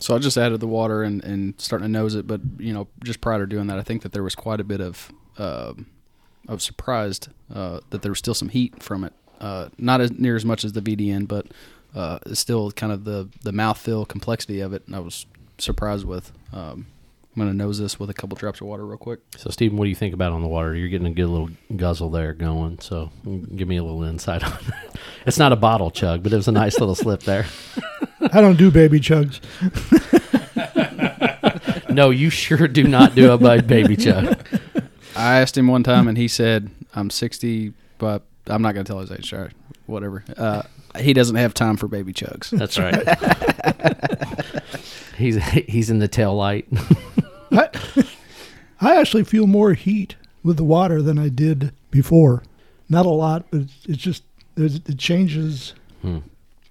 So 0.00 0.14
I 0.14 0.20
just 0.20 0.36
added 0.36 0.60
the 0.60 0.68
water 0.68 1.02
and, 1.02 1.24
and 1.24 1.54
starting 1.58 1.86
to 1.86 1.90
nose 1.90 2.14
it, 2.14 2.24
but 2.26 2.40
you 2.58 2.72
know, 2.72 2.86
just 3.02 3.20
prior 3.20 3.40
to 3.40 3.46
doing 3.46 3.66
that, 3.66 3.78
I 3.78 3.82
think 3.82 4.02
that 4.02 4.12
there 4.12 4.22
was 4.22 4.36
quite 4.36 4.60
a 4.60 4.64
bit 4.64 4.80
of 4.80 5.10
uh, 5.36 5.72
I 6.48 6.52
was 6.52 6.62
surprised 6.62 7.28
uh, 7.52 7.80
that 7.90 8.02
there 8.02 8.10
was 8.10 8.18
still 8.18 8.34
some 8.34 8.48
heat 8.48 8.82
from 8.82 9.04
it. 9.04 9.12
Uh, 9.40 9.68
not 9.78 10.00
as 10.00 10.12
near 10.12 10.36
as 10.36 10.44
much 10.44 10.64
as 10.64 10.72
the 10.72 10.80
VDN, 10.80 11.28
but 11.28 11.46
uh, 11.94 12.18
it's 12.26 12.40
still 12.40 12.70
kind 12.72 12.92
of 12.92 13.04
the 13.04 13.28
the 13.42 13.52
mouthfeel 13.52 14.06
complexity 14.06 14.60
of 14.60 14.72
it. 14.72 14.82
And 14.86 14.96
I 14.96 15.00
was 15.00 15.26
surprised 15.58 16.04
with. 16.04 16.32
Um, 16.52 16.86
I'm 17.36 17.42
gonna 17.44 17.54
nose 17.54 17.78
this 17.78 18.00
with 18.00 18.10
a 18.10 18.14
couple 18.14 18.36
drops 18.36 18.60
of 18.60 18.66
water 18.66 18.84
real 18.84 18.98
quick. 18.98 19.20
So, 19.36 19.48
Stephen, 19.50 19.76
what 19.78 19.84
do 19.84 19.90
you 19.90 19.94
think 19.94 20.12
about 20.12 20.32
on 20.32 20.42
the 20.42 20.48
water? 20.48 20.74
You're 20.74 20.88
getting 20.88 21.06
a 21.06 21.12
good 21.12 21.28
little 21.28 21.50
guzzle 21.76 22.10
there 22.10 22.32
going. 22.32 22.80
So, 22.80 23.12
give 23.54 23.68
me 23.68 23.76
a 23.76 23.84
little 23.84 24.02
insight 24.02 24.42
on 24.42 24.52
it. 24.54 24.74
It's 25.24 25.38
not 25.38 25.52
a 25.52 25.56
bottle 25.56 25.92
chug, 25.92 26.24
but 26.24 26.32
it 26.32 26.36
was 26.36 26.48
a 26.48 26.52
nice 26.52 26.80
little 26.80 26.96
slip 26.96 27.22
there. 27.22 27.46
I 28.32 28.40
don't 28.40 28.56
do 28.56 28.72
baby 28.72 28.98
chugs. 28.98 29.40
No, 31.90 32.10
you 32.10 32.30
sure 32.30 32.68
do 32.68 32.84
not 32.84 33.16
do 33.16 33.32
a 33.32 33.38
bud 33.38 33.66
baby 33.66 33.96
chug. 33.96 34.38
I 35.16 35.40
asked 35.40 35.56
him 35.56 35.66
one 35.66 35.82
time, 35.82 36.06
and 36.06 36.16
he 36.16 36.28
said, 36.28 36.70
"I'm 36.94 37.10
60, 37.10 37.72
but 37.98 38.22
I'm 38.48 38.62
not 38.62 38.72
gonna 38.74 38.84
tell 38.84 38.98
his 39.00 39.10
age. 39.12 39.30
Sorry, 39.30 39.50
whatever." 39.86 40.24
Uh, 40.36 40.62
he 40.98 41.12
doesn't 41.12 41.36
have 41.36 41.54
time 41.54 41.76
for 41.76 41.86
baby 41.88 42.12
chugs. 42.12 42.50
That's 42.50 42.78
right. 42.78 43.04
he's 45.16 45.42
he's 45.44 45.90
in 45.90 45.98
the 45.98 46.08
tail 46.08 46.34
light. 46.34 46.66
I, 47.52 47.68
I 48.80 48.96
actually 48.96 49.24
feel 49.24 49.46
more 49.46 49.72
heat 49.74 50.16
with 50.42 50.56
the 50.56 50.64
water 50.64 51.02
than 51.02 51.18
I 51.18 51.28
did 51.28 51.72
before. 51.90 52.42
Not 52.88 53.06
a 53.06 53.10
lot, 53.10 53.46
but 53.50 53.62
it's, 53.62 53.74
it's 53.86 54.02
just 54.02 54.22
there's, 54.54 54.76
it 54.76 54.98
changes. 54.98 55.74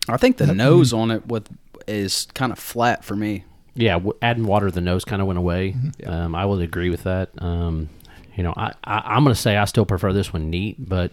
I 0.09 0.17
think 0.17 0.37
the 0.37 0.45
That- 0.45 0.55
nose 0.55 0.93
on 0.93 1.11
it 1.11 1.27
with 1.27 1.49
is 1.87 2.27
kind 2.33 2.51
of 2.51 2.57
flat 2.59 3.03
for 3.03 3.15
me. 3.15 3.43
yeah, 3.75 3.93
w- 3.93 4.13
adding 4.21 4.45
water 4.45 4.67
to 4.67 4.71
the 4.73 4.81
nose 4.81 5.05
kind 5.05 5.21
of 5.21 5.27
went 5.27 5.37
away. 5.37 5.75
Yeah. 5.99 6.25
Um, 6.25 6.33
I 6.35 6.45
would 6.45 6.61
agree 6.61 6.89
with 6.89 7.03
that. 7.03 7.29
Um, 7.41 7.89
you 8.35 8.43
know, 8.43 8.53
I, 8.57 8.73
I 8.83 8.99
I'm 9.15 9.23
going 9.23 9.35
to 9.35 9.39
say 9.41 9.57
I 9.57 9.65
still 9.65 9.85
prefer 9.85 10.11
this 10.13 10.31
one 10.33 10.49
neat, 10.49 10.77
but 10.79 11.11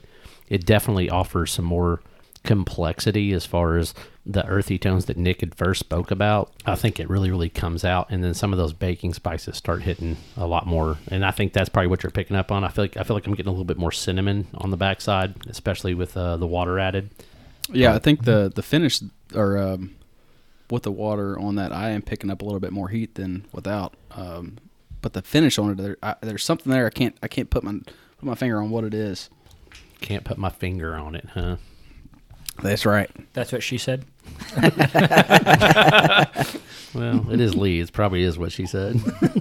it 0.48 0.66
definitely 0.66 1.10
offers 1.10 1.52
some 1.52 1.64
more 1.64 2.00
complexity 2.44 3.32
as 3.32 3.46
far 3.46 3.78
as 3.78 3.94
the 4.26 4.46
earthy 4.46 4.78
tones 4.78 5.06
that 5.06 5.16
Nick 5.16 5.40
had 5.40 5.54
first 5.54 5.80
spoke 5.80 6.10
about. 6.10 6.52
I 6.64 6.74
think 6.74 7.00
it 7.00 7.08
really, 7.08 7.30
really 7.30 7.48
comes 7.48 7.84
out, 7.84 8.08
and 8.10 8.22
then 8.22 8.34
some 8.34 8.52
of 8.52 8.58
those 8.58 8.72
baking 8.72 9.14
spices 9.14 9.56
start 9.56 9.82
hitting 9.82 10.16
a 10.36 10.46
lot 10.46 10.66
more. 10.66 10.98
And 11.08 11.24
I 11.24 11.30
think 11.30 11.52
that's 11.52 11.68
probably 11.68 11.88
what 11.88 12.02
you're 12.02 12.10
picking 12.10 12.36
up 12.36 12.52
on. 12.52 12.64
I 12.64 12.68
feel 12.68 12.84
like 12.84 12.96
I 12.96 13.02
feel 13.02 13.16
like 13.16 13.26
I'm 13.26 13.34
getting 13.34 13.48
a 13.48 13.52
little 13.52 13.64
bit 13.64 13.78
more 13.78 13.92
cinnamon 13.92 14.46
on 14.54 14.70
the 14.70 14.76
backside, 14.76 15.46
especially 15.48 15.94
with 15.94 16.16
uh, 16.16 16.36
the 16.36 16.46
water 16.46 16.78
added. 16.78 17.10
Yeah, 17.70 17.94
I 17.94 17.98
think 17.98 18.24
the 18.24 18.52
the 18.54 18.62
finish 18.62 19.00
or 19.34 19.58
um, 19.58 19.96
with 20.70 20.84
the 20.84 20.92
water 20.92 21.38
on 21.38 21.56
that, 21.56 21.72
I 21.72 21.90
am 21.90 22.02
picking 22.02 22.30
up 22.30 22.42
a 22.42 22.44
little 22.44 22.60
bit 22.60 22.72
more 22.72 22.88
heat 22.88 23.14
than 23.14 23.44
without. 23.52 23.94
Um, 24.10 24.58
but 25.02 25.12
the 25.12 25.22
finish 25.22 25.58
on 25.58 25.70
it, 25.72 25.76
there, 25.76 25.96
I, 26.02 26.14
there's 26.20 26.44
something 26.44 26.72
there. 26.72 26.86
I 26.86 26.90
can't 26.90 27.16
I 27.22 27.28
can't 27.28 27.50
put 27.50 27.62
my 27.62 27.72
put 27.72 28.22
my 28.22 28.34
finger 28.34 28.60
on 28.60 28.70
what 28.70 28.84
it 28.84 28.94
is. 28.94 29.28
Can't 30.00 30.24
put 30.24 30.38
my 30.38 30.50
finger 30.50 30.94
on 30.94 31.14
it, 31.14 31.26
huh? 31.32 31.56
That's 32.62 32.86
right. 32.86 33.10
That's 33.32 33.52
what 33.52 33.62
she 33.62 33.78
said. 33.78 34.04
Well, 36.94 37.28
it 37.30 37.40
is 37.40 37.56
Lee. 37.56 37.80
It 37.80 37.92
probably 37.92 38.22
is 38.22 38.38
what 38.38 38.52
she 38.52 38.66
said. 38.66 39.00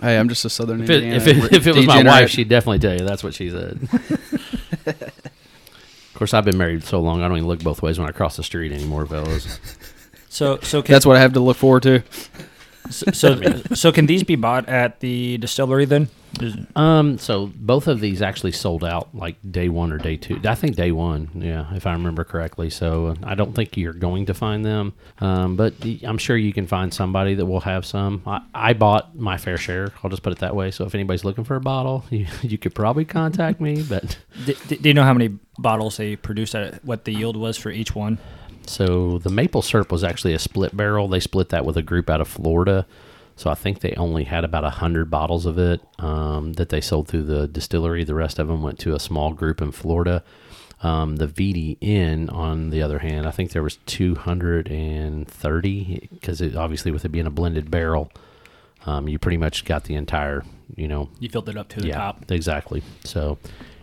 Hey, 0.00 0.18
I'm 0.18 0.28
just 0.28 0.44
a 0.44 0.50
Southern 0.50 0.82
If 0.82 0.90
it, 0.90 1.02
Indiana. 1.02 1.16
if 1.16 1.26
it, 1.26 1.52
if 1.54 1.66
it 1.66 1.74
was 1.74 1.86
my 1.86 2.02
wife, 2.02 2.28
she'd 2.28 2.50
definitely 2.50 2.78
tell 2.78 2.92
you 2.92 3.06
that's 3.06 3.24
what 3.24 3.32
she 3.32 3.48
said. 3.48 3.88
of 4.86 6.10
course, 6.12 6.34
I've 6.34 6.44
been 6.44 6.58
married 6.58 6.84
so 6.84 7.00
long, 7.00 7.22
I 7.22 7.28
don't 7.28 7.38
even 7.38 7.48
look 7.48 7.60
both 7.60 7.80
ways 7.80 7.98
when 7.98 8.06
I 8.06 8.12
cross 8.12 8.36
the 8.36 8.42
street 8.42 8.70
anymore, 8.70 9.06
fellas. 9.06 9.58
So 10.28 10.58
so 10.58 10.82
can, 10.82 10.92
That's 10.92 11.06
what 11.06 11.16
I 11.16 11.20
have 11.20 11.32
to 11.32 11.40
look 11.40 11.56
forward 11.56 11.84
to. 11.84 12.02
So, 12.90 13.10
so 13.12 13.62
so 13.74 13.92
can 13.92 14.06
these 14.06 14.22
be 14.22 14.36
bought 14.36 14.68
at 14.68 15.00
the 15.00 15.38
distillery 15.38 15.84
then? 15.84 16.08
Um, 16.74 17.18
so 17.18 17.52
both 17.54 17.86
of 17.86 18.00
these 18.00 18.20
actually 18.20 18.52
sold 18.52 18.84
out 18.84 19.14
like 19.14 19.36
day 19.48 19.68
one 19.68 19.92
or 19.92 19.98
day 19.98 20.16
two. 20.16 20.40
I 20.44 20.54
think 20.56 20.74
day 20.74 20.90
one, 20.92 21.30
yeah, 21.34 21.72
if 21.74 21.86
I 21.86 21.92
remember 21.92 22.24
correctly. 22.24 22.70
So 22.70 23.08
uh, 23.08 23.14
I 23.22 23.34
don't 23.34 23.54
think 23.54 23.76
you're 23.76 23.92
going 23.92 24.26
to 24.26 24.34
find 24.34 24.64
them, 24.64 24.94
um, 25.20 25.54
but 25.56 25.74
I'm 26.02 26.18
sure 26.18 26.36
you 26.36 26.52
can 26.52 26.66
find 26.66 26.92
somebody 26.92 27.34
that 27.34 27.46
will 27.46 27.60
have 27.60 27.86
some. 27.86 28.22
I, 28.26 28.40
I 28.54 28.72
bought 28.72 29.16
my 29.16 29.36
fair 29.36 29.56
share. 29.56 29.92
I'll 30.02 30.10
just 30.10 30.22
put 30.22 30.32
it 30.32 30.40
that 30.40 30.56
way. 30.56 30.70
So 30.72 30.84
if 30.84 30.94
anybody's 30.94 31.24
looking 31.24 31.44
for 31.44 31.54
a 31.56 31.60
bottle, 31.60 32.04
you, 32.10 32.26
you 32.42 32.58
could 32.58 32.74
probably 32.74 33.04
contact 33.04 33.60
me. 33.60 33.82
But 33.82 34.18
D- 34.44 34.56
d- 34.68 34.76
do 34.76 34.88
you 34.88 34.94
know 34.94 35.04
how 35.04 35.14
many 35.14 35.38
bottles 35.58 35.96
they 35.98 36.16
produced 36.16 36.54
at 36.56 36.84
what 36.84 37.04
the 37.04 37.12
yield 37.12 37.36
was 37.36 37.56
for 37.56 37.70
each 37.70 37.94
one? 37.94 38.18
So 38.66 39.18
the 39.18 39.30
maple 39.30 39.62
syrup 39.62 39.90
was 39.92 40.02
actually 40.04 40.34
a 40.34 40.38
split 40.38 40.76
barrel. 40.76 41.08
They 41.08 41.20
split 41.20 41.48
that 41.50 41.64
with 41.64 41.76
a 41.76 41.82
group 41.82 42.08
out 42.10 42.20
of 42.20 42.28
Florida. 42.28 42.86
So 43.36 43.50
I 43.50 43.54
think 43.54 43.80
they 43.80 43.94
only 43.96 44.24
had 44.24 44.44
about 44.44 44.64
a 44.64 44.70
hundred 44.70 45.10
bottles 45.10 45.44
of 45.44 45.58
it 45.58 45.80
um, 45.98 46.52
that 46.54 46.68
they 46.68 46.80
sold 46.80 47.08
through 47.08 47.24
the 47.24 47.48
distillery. 47.48 48.04
The 48.04 48.14
rest 48.14 48.38
of 48.38 48.46
them 48.48 48.62
went 48.62 48.78
to 48.80 48.94
a 48.94 49.00
small 49.00 49.32
group 49.32 49.60
in 49.60 49.72
Florida. 49.72 50.22
Um, 50.82 51.16
the 51.16 51.26
VDN, 51.26 52.32
on 52.32 52.70
the 52.70 52.80
other 52.82 52.98
hand, 53.00 53.26
I 53.26 53.30
think 53.32 53.50
there 53.52 53.62
was 53.62 53.76
230 53.86 56.08
because 56.12 56.40
it, 56.40 56.54
obviously 56.56 56.90
with 56.92 57.04
it 57.04 57.08
being 57.10 57.26
a 57.26 57.30
blended 57.30 57.70
barrel, 57.70 58.10
um, 58.86 59.08
you 59.08 59.18
pretty 59.18 59.38
much 59.38 59.64
got 59.64 59.84
the 59.84 59.94
entire, 59.94 60.44
you 60.76 60.88
know, 60.88 61.08
You 61.18 61.28
filled 61.28 61.48
it 61.48 61.56
up 61.56 61.68
to 61.70 61.80
the 61.80 61.88
yeah, 61.88 61.94
top. 61.96 62.30
exactly. 62.30 62.82
So, 63.04 63.38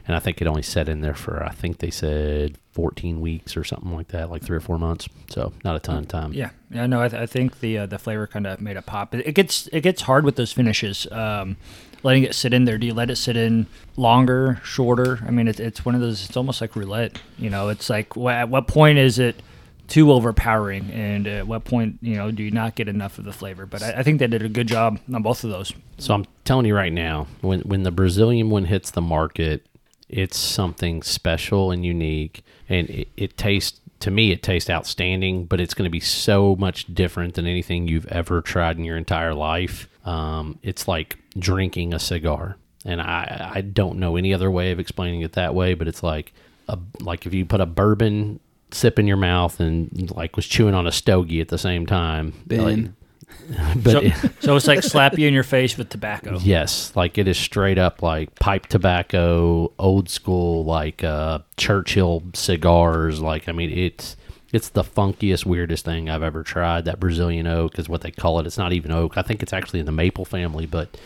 and 0.08 0.16
I 0.16 0.20
think 0.20 0.42
it 0.42 0.48
only 0.48 0.62
set 0.64 0.90
in 0.90 1.02
there 1.02 1.14
for 1.14 1.44
I 1.44 1.50
think 1.52 1.78
they 1.80 1.92
said 1.92 2.58
14 2.72 3.20
weeks 3.22 3.58
or 3.58 3.64
something 3.64 3.94
like 3.94 4.10
that, 4.10 4.30
like 4.30 4.44
three 4.44 4.58
or 4.58 4.62
four 4.62 4.78
months. 4.80 5.08
So 5.30 5.52
not 5.64 5.76
a 5.76 5.80
ton 5.80 5.98
of 5.98 6.08
time. 6.08 6.34
Yeah, 6.34 6.52
yeah. 6.70 6.86
No, 6.88 7.02
I, 7.02 7.08
th- 7.10 7.22
I 7.22 7.26
think 7.26 7.60
the 7.60 7.80
uh, 7.80 7.86
the 7.86 8.00
flavor 8.00 8.28
kind 8.28 8.48
of 8.48 8.62
made 8.62 8.78
it 8.78 8.86
pop. 8.86 9.14
It, 9.14 9.28
it 9.28 9.36
gets 9.36 9.68
it 9.68 9.82
gets 9.82 10.04
hard 10.04 10.24
with 10.26 10.36
those 10.36 10.52
finishes. 10.52 11.08
Um, 11.12 11.58
letting 12.04 12.24
it 12.24 12.34
sit 12.34 12.54
in 12.54 12.66
there. 12.66 12.78
Do 12.78 12.88
you 12.88 12.94
let 12.94 13.10
it 13.10 13.18
sit 13.18 13.38
in 13.38 13.68
longer, 13.98 14.60
shorter? 14.64 15.20
I 15.28 15.32
mean, 15.32 15.48
it's 15.48 15.60
it's 15.60 15.86
one 15.86 15.96
of 15.96 16.02
those. 16.02 16.26
It's 16.28 16.38
almost 16.38 16.62
like 16.62 16.76
roulette. 16.76 17.22
You 17.38 17.50
know, 17.50 17.70
it's 17.70 17.90
like 17.90 18.14
wh- 18.14 18.32
at 18.32 18.50
what 18.50 18.68
point 18.68 18.98
is 18.98 19.20
it 19.20 19.42
too 19.88 20.12
overpowering, 20.14 20.90
and 20.92 21.28
at 21.28 21.48
what 21.48 21.66
point 21.66 21.98
you 22.02 22.16
know 22.16 22.32
do 22.32 22.42
you 22.44 22.52
not 22.52 22.76
get 22.76 22.88
enough 22.88 23.20
of 23.20 23.26
the 23.26 23.34
flavor? 23.34 23.66
But 23.66 23.84
I, 23.84 23.92
I 23.98 24.04
think 24.04 24.20
they 24.20 24.28
did 24.28 24.42
a 24.44 24.50
good 24.50 24.68
job 24.68 25.00
on 25.14 25.22
both 25.22 25.44
of 25.44 25.50
those. 25.50 25.74
So 25.98 26.14
I'm 26.14 26.26
telling 26.46 26.66
you 26.66 26.76
right 26.76 26.94
now, 26.94 27.28
when 27.42 27.60
when 27.62 27.84
the 27.84 27.92
Brazilian 27.92 28.50
one 28.50 28.66
hits 28.66 28.92
the 28.92 29.02
market, 29.02 29.66
it's 30.12 30.38
something 30.38 31.02
special 31.02 31.72
and 31.72 31.86
unique, 31.86 32.44
and 32.70 32.90
it, 32.90 33.08
it 33.18 33.38
tastes. 33.38 33.80
To 34.02 34.10
me, 34.10 34.32
it 34.32 34.42
tastes 34.42 34.68
outstanding, 34.68 35.46
but 35.46 35.62
it's 35.62 35.76
going 35.76 35.86
to 35.86 35.92
be 35.92 36.00
so 36.00 36.56
much 36.56 36.92
different 36.92 37.36
than 37.36 37.46
anything 37.46 37.88
you've 37.88 38.08
ever 38.08 38.42
tried 38.42 38.78
in 38.78 38.84
your 38.84 38.98
entire 38.98 39.36
life. 39.36 39.88
Um, 40.06 40.58
it's 40.64 40.88
like 40.88 41.20
drinking 41.38 41.94
a 41.94 42.00
cigar, 42.00 42.58
and 42.84 43.02
I 43.02 43.52
I 43.56 43.62
don't 43.62 44.00
know 44.00 44.16
any 44.16 44.34
other 44.34 44.50
way 44.50 44.72
of 44.72 44.80
explaining 44.80 45.22
it 45.22 45.34
that 45.34 45.54
way, 45.54 45.76
but 45.76 45.88
it's 45.88 46.02
like 46.02 46.34
a 46.68 46.80
like 47.00 47.26
if 47.26 47.34
you 47.34 47.46
put 47.46 47.62
a 47.62 47.66
bourbon 47.66 48.40
sip 48.72 48.98
in 48.98 49.06
your 49.08 49.18
mouth 49.18 49.60
and 49.60 50.12
like 50.12 50.36
was 50.36 50.48
chewing 50.48 50.74
on 50.74 50.88
a 50.88 50.92
stogie 50.92 51.42
at 51.42 51.50
the 51.50 51.58
same 51.58 51.86
time. 51.86 52.34
Ben. 52.48 52.84
Like, 52.84 52.92
but 53.76 53.92
So, 53.92 54.00
it- 54.02 54.14
so 54.40 54.56
it's 54.56 54.68
like 54.68 54.84
slap 54.84 55.18
you 55.18 55.28
in 55.28 55.34
your 55.34 55.44
face 55.44 55.78
with 55.78 55.90
tobacco. 55.90 56.38
Yes, 56.40 56.92
like 56.96 57.18
it 57.18 57.28
is 57.28 57.38
straight 57.38 57.78
up 57.78 58.02
like 58.02 58.34
pipe 58.36 58.68
tobacco, 58.68 59.72
old 59.80 60.10
school 60.10 60.64
like 60.66 61.04
uh 61.04 61.40
Churchill 61.58 62.24
cigars. 62.34 63.22
Like 63.22 63.50
I 63.50 63.52
mean, 63.52 63.70
it's 63.72 64.16
it's 64.54 64.70
the 64.70 64.84
funkiest, 64.84 65.46
weirdest 65.46 65.86
thing 65.86 66.10
I've 66.10 66.24
ever 66.24 66.44
tried. 66.44 66.86
That 66.86 67.00
Brazilian 67.00 67.48
oak 67.48 67.80
is 67.80 67.88
what 67.88 68.02
they 68.02 68.12
call 68.12 68.40
it. 68.40 68.46
It's 68.48 68.58
not 68.58 68.74
even 68.74 68.92
oak. 68.92 69.18
I 69.18 69.22
think 69.22 69.42
it's 69.42 69.54
actually 69.54 69.80
in 69.80 69.86
the 69.86 69.92
maple 69.94 70.26
family, 70.26 70.66
but 70.66 70.98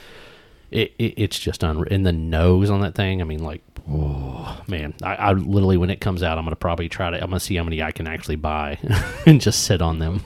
it, 0.71 0.93
it 0.97 1.13
it's 1.17 1.38
just 1.39 1.61
unreal. 1.63 1.91
In 1.93 2.03
the 2.03 2.11
nose 2.11 2.69
on 2.71 2.81
that 2.81 2.95
thing, 2.95 3.21
I 3.21 3.23
mean, 3.23 3.43
like, 3.43 3.61
oh 3.88 4.59
man, 4.67 4.95
I, 5.03 5.15
I 5.15 5.31
literally 5.33 5.77
when 5.77 5.91
it 5.91 6.01
comes 6.01 6.23
out, 6.23 6.38
I'm 6.39 6.43
gonna 6.43 6.55
probably 6.55 6.89
try 6.89 7.11
to. 7.11 7.17
I'm 7.17 7.29
gonna 7.29 7.39
see 7.39 7.55
how 7.55 7.63
many 7.63 7.83
I 7.83 7.91
can 7.91 8.07
actually 8.07 8.35
buy 8.38 8.79
and 9.27 9.39
just 9.39 9.63
sit 9.65 9.81
on 9.81 9.99
them. 9.99 10.21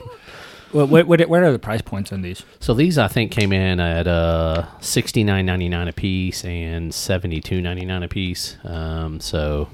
What, 0.72 0.88
what, 0.88 1.28
what 1.28 1.42
are 1.42 1.52
the 1.52 1.58
price 1.58 1.82
points 1.82 2.12
on 2.12 2.22
these? 2.22 2.44
So 2.60 2.74
these 2.74 2.96
I 2.98 3.08
think 3.08 3.32
came 3.32 3.52
in 3.52 3.80
at 3.80 4.06
uh 4.06 4.66
sixty 4.80 5.24
nine 5.24 5.46
ninety 5.46 5.68
nine 5.68 5.88
a 5.88 5.92
piece 5.92 6.44
and 6.44 6.94
seventy 6.94 7.40
two 7.40 7.60
ninety 7.60 7.84
nine 7.84 8.02
a 8.02 8.08
piece. 8.08 8.56
Um, 8.64 9.18
so 9.20 9.68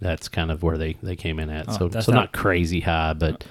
that's 0.00 0.28
kind 0.28 0.50
of 0.50 0.62
where 0.62 0.76
they, 0.76 0.94
they 1.02 1.16
came 1.16 1.38
in 1.38 1.48
at. 1.50 1.68
Oh, 1.68 1.72
so 1.72 2.00
so 2.00 2.12
not, 2.12 2.20
not- 2.20 2.32
crazy 2.32 2.80
high, 2.80 3.14
but 3.14 3.44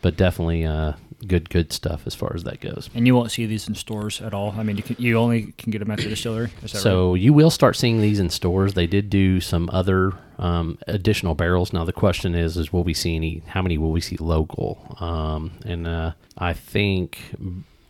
but 0.00 0.16
definitely 0.16 0.64
uh 0.64 0.92
good 1.24 1.50
good 1.50 1.72
stuff 1.72 2.06
as 2.06 2.14
far 2.14 2.32
as 2.34 2.44
that 2.44 2.60
goes. 2.60 2.90
And 2.94 3.06
you 3.06 3.14
won't 3.14 3.30
see 3.30 3.46
these 3.46 3.68
in 3.68 3.74
stores 3.74 4.20
at 4.20 4.34
all. 4.34 4.54
I 4.56 4.62
mean, 4.62 4.76
you 4.76 4.82
can, 4.82 4.96
you 4.98 5.16
only 5.18 5.52
can 5.58 5.70
get 5.70 5.78
them 5.80 5.90
at 5.90 5.98
the 5.98 6.08
distillery. 6.08 6.50
Is 6.62 6.72
that 6.72 6.78
right? 6.78 6.82
So 6.82 7.14
you 7.14 7.32
will 7.32 7.50
start 7.50 7.76
seeing 7.76 8.00
these 8.00 8.20
in 8.20 8.30
stores. 8.30 8.74
They 8.74 8.86
did 8.86 9.10
do 9.10 9.40
some 9.40 9.68
other 9.72 10.12
um, 10.38 10.78
additional 10.86 11.34
barrels. 11.34 11.72
Now 11.72 11.84
the 11.84 11.92
question 11.92 12.34
is, 12.34 12.56
is 12.56 12.72
will 12.72 12.84
we 12.84 12.94
see 12.94 13.16
any? 13.16 13.42
How 13.46 13.62
many 13.62 13.78
will 13.78 13.92
we 13.92 14.00
see 14.00 14.16
local? 14.16 14.96
Um, 15.00 15.52
and 15.64 15.86
uh, 15.86 16.12
I 16.38 16.52
think 16.52 17.18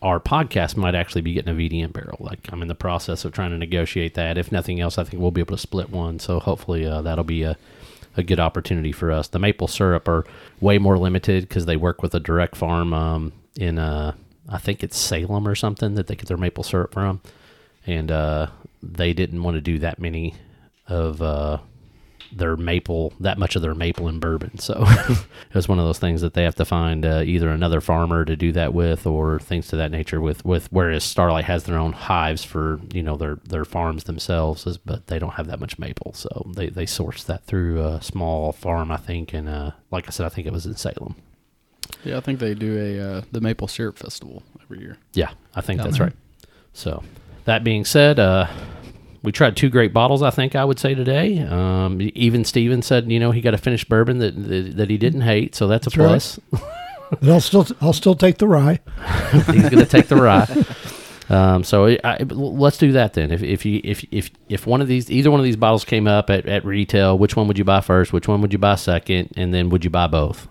our 0.01 0.19
podcast 0.19 0.77
might 0.77 0.93
actually 0.93 1.21
be 1.21 1.33
getting 1.33 1.53
a 1.53 1.57
VDN 1.57 1.91
barrel. 1.91 2.17
Like 2.19 2.39
I'm 2.51 2.61
in 2.61 2.67
the 2.67 2.75
process 2.75 3.25
of 3.25 3.31
trying 3.31 3.51
to 3.51 3.57
negotiate 3.57 4.13
that. 4.13 4.37
If 4.37 4.51
nothing 4.51 4.79
else, 4.79 4.97
I 4.97 5.03
think 5.03 5.21
we'll 5.21 5.31
be 5.31 5.41
able 5.41 5.55
to 5.55 5.61
split 5.61 5.89
one. 5.89 6.19
So 6.19 6.39
hopefully 6.39 6.85
uh, 6.85 7.01
that'll 7.01 7.23
be 7.23 7.43
a 7.43 7.57
a 8.17 8.23
good 8.23 8.39
opportunity 8.39 8.91
for 8.91 9.11
us. 9.11 9.27
The 9.27 9.39
maple 9.39 9.67
syrup 9.67 10.07
are 10.07 10.25
way 10.61 10.77
more 10.77 10.97
limited 10.97 11.47
because 11.47 11.65
they 11.65 11.75
work 11.75 12.01
with 12.01 12.13
a 12.15 12.19
direct 12.19 12.55
farm 12.55 12.93
um, 12.93 13.33
in 13.55 13.77
uh, 13.79 14.13
I 14.47 14.57
think 14.57 14.83
it's 14.83 14.97
Salem 14.97 15.47
or 15.47 15.55
something 15.55 15.95
that 15.95 16.07
they 16.07 16.15
get 16.15 16.27
their 16.27 16.37
maple 16.37 16.63
syrup 16.63 16.93
from, 16.93 17.21
and 17.85 18.11
uh, 18.11 18.47
they 18.83 19.13
didn't 19.13 19.41
want 19.41 19.55
to 19.55 19.61
do 19.61 19.79
that 19.79 19.99
many 19.99 20.35
of 20.87 21.21
uh, 21.21 21.57
their 22.35 22.57
maple 22.57 23.13
that 23.19 23.37
much 23.37 23.55
of 23.55 23.61
their 23.61 23.73
maple 23.73 24.07
and 24.07 24.19
bourbon. 24.19 24.57
So 24.59 24.83
it 24.87 25.55
was 25.55 25.67
one 25.67 25.79
of 25.79 25.85
those 25.85 25.99
things 25.99 26.21
that 26.21 26.33
they 26.33 26.43
have 26.43 26.55
to 26.55 26.65
find 26.65 27.05
uh, 27.05 27.23
either 27.25 27.49
another 27.49 27.81
farmer 27.81 28.25
to 28.25 28.35
do 28.35 28.51
that 28.51 28.73
with 28.73 29.07
or 29.07 29.39
things 29.39 29.67
to 29.69 29.77
that 29.77 29.91
nature 29.91 30.19
with 30.19 30.43
with 30.43 30.67
whereas 30.71 31.03
Starlight 31.03 31.45
has 31.45 31.63
their 31.63 31.77
own 31.77 31.93
hives 31.93 32.43
for 32.43 32.79
you 32.93 33.01
know 33.01 33.15
their 33.15 33.37
their 33.47 33.65
farms 33.65 34.03
themselves 34.03 34.77
but 34.85 35.07
they 35.07 35.19
don't 35.19 35.33
have 35.35 35.47
that 35.47 35.59
much 35.59 35.79
maple 35.79 36.13
so 36.13 36.51
they 36.55 36.67
they 36.69 36.85
source 36.85 37.23
that 37.23 37.45
through 37.45 37.83
a 37.83 38.01
small 38.01 38.51
farm 38.51 38.91
I 38.91 38.97
think 38.97 39.33
and 39.33 39.47
uh, 39.47 39.71
like 39.91 40.07
I 40.07 40.11
said 40.11 40.25
I 40.25 40.29
think 40.29 40.47
it 40.47 40.53
was 40.53 40.65
in 40.65 40.75
Salem. 40.75 41.15
Yeah, 42.03 42.17
I 42.17 42.19
think 42.19 42.39
they 42.39 42.53
do 42.53 42.77
a 42.77 42.99
uh, 43.17 43.21
the 43.31 43.41
maple 43.41 43.67
syrup 43.67 43.97
festival 43.97 44.43
every 44.61 44.79
year. 44.79 44.97
Yeah, 45.13 45.31
I 45.55 45.61
think 45.61 45.77
Down 45.79 45.87
that's 45.87 45.97
there. 45.97 46.07
right. 46.07 46.15
So, 46.73 47.03
that 47.45 47.63
being 47.63 47.85
said, 47.85 48.19
uh, 48.19 48.47
we 49.25 49.31
tried 49.33 49.57
two 49.57 49.69
great 49.69 49.91
bottles. 49.91 50.21
I 50.23 50.29
think 50.29 50.55
I 50.55 50.63
would 50.63 50.79
say 50.79 50.95
today. 50.95 51.39
Um, 51.39 51.99
even 52.15 52.45
Steven 52.45 52.81
said, 52.81 53.11
you 53.11 53.19
know, 53.19 53.31
he 53.31 53.41
got 53.41 53.53
a 53.53 53.57
finished 53.57 53.89
bourbon 53.89 54.19
that 54.19 54.35
that, 54.47 54.77
that 54.77 54.89
he 54.89 54.97
didn't 54.97 55.21
hate, 55.21 55.55
so 55.55 55.67
that's 55.67 55.87
a 55.87 55.89
That's 55.89 55.97
right. 55.97 56.07
plus. 56.07 56.39
But 57.21 57.29
I'll 57.29 57.39
still 57.41 57.67
I'll 57.81 57.93
still 57.93 58.15
take 58.15 58.39
the 58.39 58.47
rye. 58.47 58.79
He's 59.51 59.69
going 59.69 59.77
to 59.77 59.85
take 59.85 60.07
the 60.07 60.15
rye. 60.15 60.47
Um, 61.27 61.63
so 61.63 61.87
I, 61.87 61.97
I- 62.03 62.17
let's 62.29 62.77
do 62.77 62.91
that 62.91 63.13
then. 63.15 63.31
If 63.31 63.41
if 63.41 63.65
you 63.65 63.81
if 63.83 64.05
if 64.11 64.29
if 64.47 64.67
one 64.67 64.79
of 64.79 64.87
these 64.87 65.09
either 65.09 65.31
one 65.31 65.39
of 65.39 65.43
these 65.43 65.55
bottles 65.55 65.83
came 65.83 66.07
up 66.07 66.29
at, 66.29 66.45
at 66.45 66.63
retail, 66.63 67.17
which 67.17 67.35
one 67.35 67.47
would 67.47 67.57
you 67.57 67.63
buy 67.63 67.81
first? 67.81 68.13
Which 68.13 68.27
one 68.27 68.41
would 68.41 68.53
you 68.53 68.59
buy 68.59 68.75
second? 68.75 69.33
And 69.35 69.51
then 69.51 69.69
would 69.69 69.83
you 69.83 69.89
buy 69.89 70.05
both? 70.05 70.47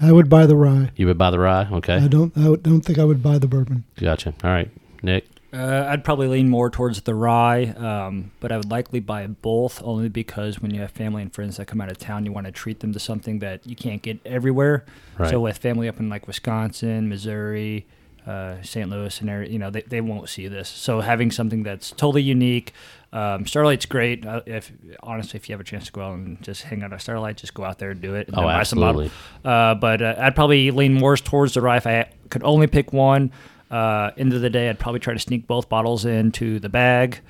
I 0.00 0.12
would 0.12 0.30
buy 0.30 0.46
the 0.46 0.56
rye. 0.56 0.92
You 0.96 1.06
would 1.08 1.18
buy 1.18 1.30
the 1.30 1.38
rye? 1.38 1.68
Okay. 1.70 1.96
I 1.96 2.08
don't. 2.08 2.32
I 2.38 2.48
would- 2.48 2.62
don't 2.62 2.80
think 2.80 2.98
I 2.98 3.04
would 3.04 3.22
buy 3.22 3.36
the 3.36 3.46
bourbon. 3.48 3.84
Gotcha. 4.00 4.32
All 4.42 4.48
right. 4.50 4.70
Nick? 5.02 5.26
Uh, 5.52 5.86
I'd 5.88 6.04
probably 6.04 6.26
lean 6.28 6.48
more 6.48 6.68
towards 6.70 7.00
the 7.02 7.14
rye, 7.14 7.66
um, 7.76 8.32
but 8.40 8.50
I 8.52 8.56
would 8.56 8.70
likely 8.70 9.00
buy 9.00 9.26
both 9.26 9.80
only 9.82 10.08
because 10.08 10.60
when 10.60 10.74
you 10.74 10.80
have 10.80 10.90
family 10.90 11.22
and 11.22 11.32
friends 11.32 11.56
that 11.56 11.66
come 11.66 11.80
out 11.80 11.90
of 11.90 11.98
town, 11.98 12.26
you 12.26 12.32
want 12.32 12.46
to 12.46 12.52
treat 12.52 12.80
them 12.80 12.92
to 12.92 12.98
something 12.98 13.38
that 13.38 13.66
you 13.66 13.76
can't 13.76 14.02
get 14.02 14.18
everywhere. 14.26 14.84
Right. 15.16 15.30
So 15.30 15.40
with 15.40 15.58
family 15.58 15.88
up 15.88 16.00
in 16.00 16.08
like 16.08 16.26
Wisconsin, 16.26 17.08
Missouri, 17.08 17.86
uh, 18.26 18.60
St. 18.62 18.90
Louis, 18.90 19.20
and 19.20 19.30
area, 19.30 19.48
you 19.48 19.58
know, 19.58 19.70
they, 19.70 19.82
they 19.82 20.00
won't 20.00 20.28
see 20.28 20.48
this. 20.48 20.68
So 20.68 21.00
having 21.00 21.30
something 21.30 21.62
that's 21.62 21.90
totally 21.92 22.22
unique. 22.22 22.72
Um, 23.12 23.46
Starlight's 23.46 23.86
great. 23.86 24.26
Uh, 24.26 24.42
if 24.46 24.72
honestly, 25.02 25.38
if 25.38 25.48
you 25.48 25.52
have 25.54 25.60
a 25.60 25.64
chance 25.64 25.86
to 25.86 25.92
go 25.92 26.02
out 26.02 26.18
and 26.18 26.42
just 26.42 26.64
hang 26.64 26.82
out 26.82 26.92
at 26.92 27.00
Starlight, 27.00 27.36
just 27.36 27.54
go 27.54 27.64
out 27.64 27.78
there 27.78 27.90
and 27.92 28.00
do 28.00 28.14
it. 28.16 28.26
And 28.26 28.36
Oh, 28.36 28.40
then 28.40 28.48
buy 28.48 28.62
some 28.64 28.80
bottle- 28.80 29.02
absolutely. 29.02 29.10
uh, 29.44 29.74
but 29.76 30.02
uh, 30.02 30.16
I'd 30.18 30.34
probably 30.34 30.70
lean 30.72 30.92
more 30.94 31.16
towards 31.16 31.54
the 31.54 31.60
rye 31.62 31.76
if 31.76 31.86
I 31.86 32.10
could 32.30 32.42
only 32.42 32.66
pick 32.66 32.92
one. 32.92 33.30
Uh, 33.70 34.10
end 34.16 34.32
of 34.32 34.40
the 34.40 34.50
day, 34.50 34.68
I'd 34.68 34.78
probably 34.78 35.00
try 35.00 35.14
to 35.14 35.20
sneak 35.20 35.46
both 35.46 35.68
bottles 35.68 36.04
into 36.04 36.58
the 36.60 36.68
bag 36.68 37.20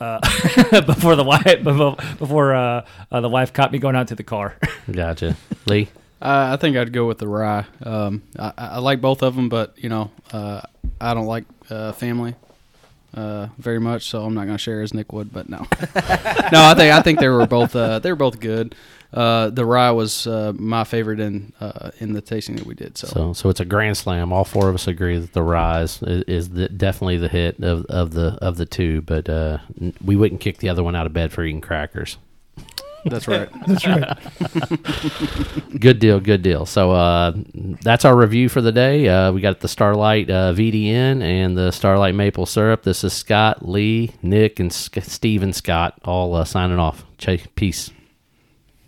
uh, 0.00 0.18
before 0.86 1.16
the 1.16 1.24
wife 1.24 1.44
before, 1.64 1.96
before 2.18 2.54
uh, 2.54 2.86
uh, 3.12 3.20
the 3.20 3.28
wife 3.28 3.52
caught 3.52 3.72
me 3.72 3.78
going 3.78 3.96
out 3.96 4.08
to 4.08 4.14
the 4.14 4.22
car. 4.22 4.56
Gotcha. 4.90 5.36
Lee? 5.66 5.88
Uh, 6.22 6.52
I 6.52 6.56
think 6.56 6.76
I'd 6.76 6.92
go 6.92 7.06
with 7.06 7.18
the 7.18 7.28
rye. 7.28 7.64
Um, 7.82 8.22
I, 8.38 8.52
I 8.56 8.78
like 8.78 9.00
both 9.00 9.22
of 9.22 9.36
them, 9.36 9.48
but 9.48 9.74
you 9.76 9.88
know, 9.88 10.10
uh, 10.32 10.60
I 11.00 11.14
don't 11.14 11.26
like 11.26 11.44
uh, 11.70 11.92
family 11.92 12.34
uh, 13.14 13.48
very 13.58 13.80
much, 13.80 14.08
so 14.08 14.24
I'm 14.24 14.34
not 14.34 14.44
going 14.44 14.56
to 14.56 14.62
share 14.62 14.82
as 14.82 14.92
Nick 14.92 15.12
would. 15.12 15.32
But 15.32 15.48
no, 15.48 15.58
no, 15.58 16.62
I 16.62 16.74
think 16.76 16.92
I 16.92 17.00
think 17.02 17.20
they 17.20 17.28
were 17.28 17.46
both 17.46 17.74
uh, 17.74 18.00
they 18.00 18.10
were 18.10 18.16
both 18.16 18.38
good. 18.38 18.74
Uh, 19.12 19.50
the 19.50 19.64
rye 19.64 19.90
was 19.90 20.26
uh, 20.26 20.52
my 20.56 20.84
favorite 20.84 21.18
in 21.20 21.52
uh, 21.60 21.90
in 21.98 22.12
the 22.12 22.20
tasting 22.20 22.54
that 22.56 22.66
we 22.66 22.74
did. 22.74 22.96
So, 22.96 23.06
So, 23.08 23.32
so 23.32 23.48
it's 23.48 23.58
a 23.60 23.64
grand 23.64 23.96
slam. 23.96 24.32
All 24.32 24.44
four 24.44 24.68
of 24.68 24.74
us 24.76 24.86
agree 24.86 25.18
that 25.18 25.32
the 25.32 25.42
rise 25.42 26.00
is, 26.02 26.22
is 26.24 26.48
the, 26.50 26.68
definitely 26.68 27.16
the 27.18 27.28
hit 27.28 27.60
of, 27.62 27.84
of 27.86 28.12
the 28.12 28.38
of 28.40 28.56
the 28.56 28.66
two, 28.66 29.00
but 29.02 29.28
uh, 29.28 29.58
we 30.04 30.14
wouldn't 30.14 30.40
kick 30.40 30.58
the 30.58 30.68
other 30.68 30.84
one 30.84 30.94
out 30.94 31.06
of 31.06 31.12
bed 31.12 31.32
for 31.32 31.42
eating 31.42 31.60
crackers. 31.60 32.18
that's 33.04 33.26
right. 33.26 33.48
That's 33.66 33.86
right. 33.86 34.18
Good 35.80 35.98
deal, 36.00 36.20
good 36.20 36.42
deal. 36.42 36.66
So 36.66 36.90
uh, 36.92 37.32
that's 37.82 38.04
our 38.04 38.14
review 38.14 38.50
for 38.50 38.60
the 38.60 38.72
day. 38.72 39.08
Uh, 39.08 39.32
we 39.32 39.40
got 39.40 39.60
the 39.60 39.68
Starlight 39.68 40.28
uh, 40.28 40.52
VDN 40.52 41.22
and 41.22 41.56
the 41.56 41.70
Starlight 41.70 42.14
Maple 42.14 42.44
Syrup. 42.44 42.82
This 42.82 43.02
is 43.02 43.14
Scott, 43.14 43.66
Lee, 43.66 44.12
Nick, 44.22 44.60
and 44.60 44.70
Sc- 44.70 44.98
Steve 45.02 45.42
and 45.42 45.54
Scott 45.56 45.98
all 46.04 46.34
uh, 46.34 46.44
signing 46.44 46.78
off. 46.78 47.04
Ch- 47.16 47.46
Peace. 47.54 47.90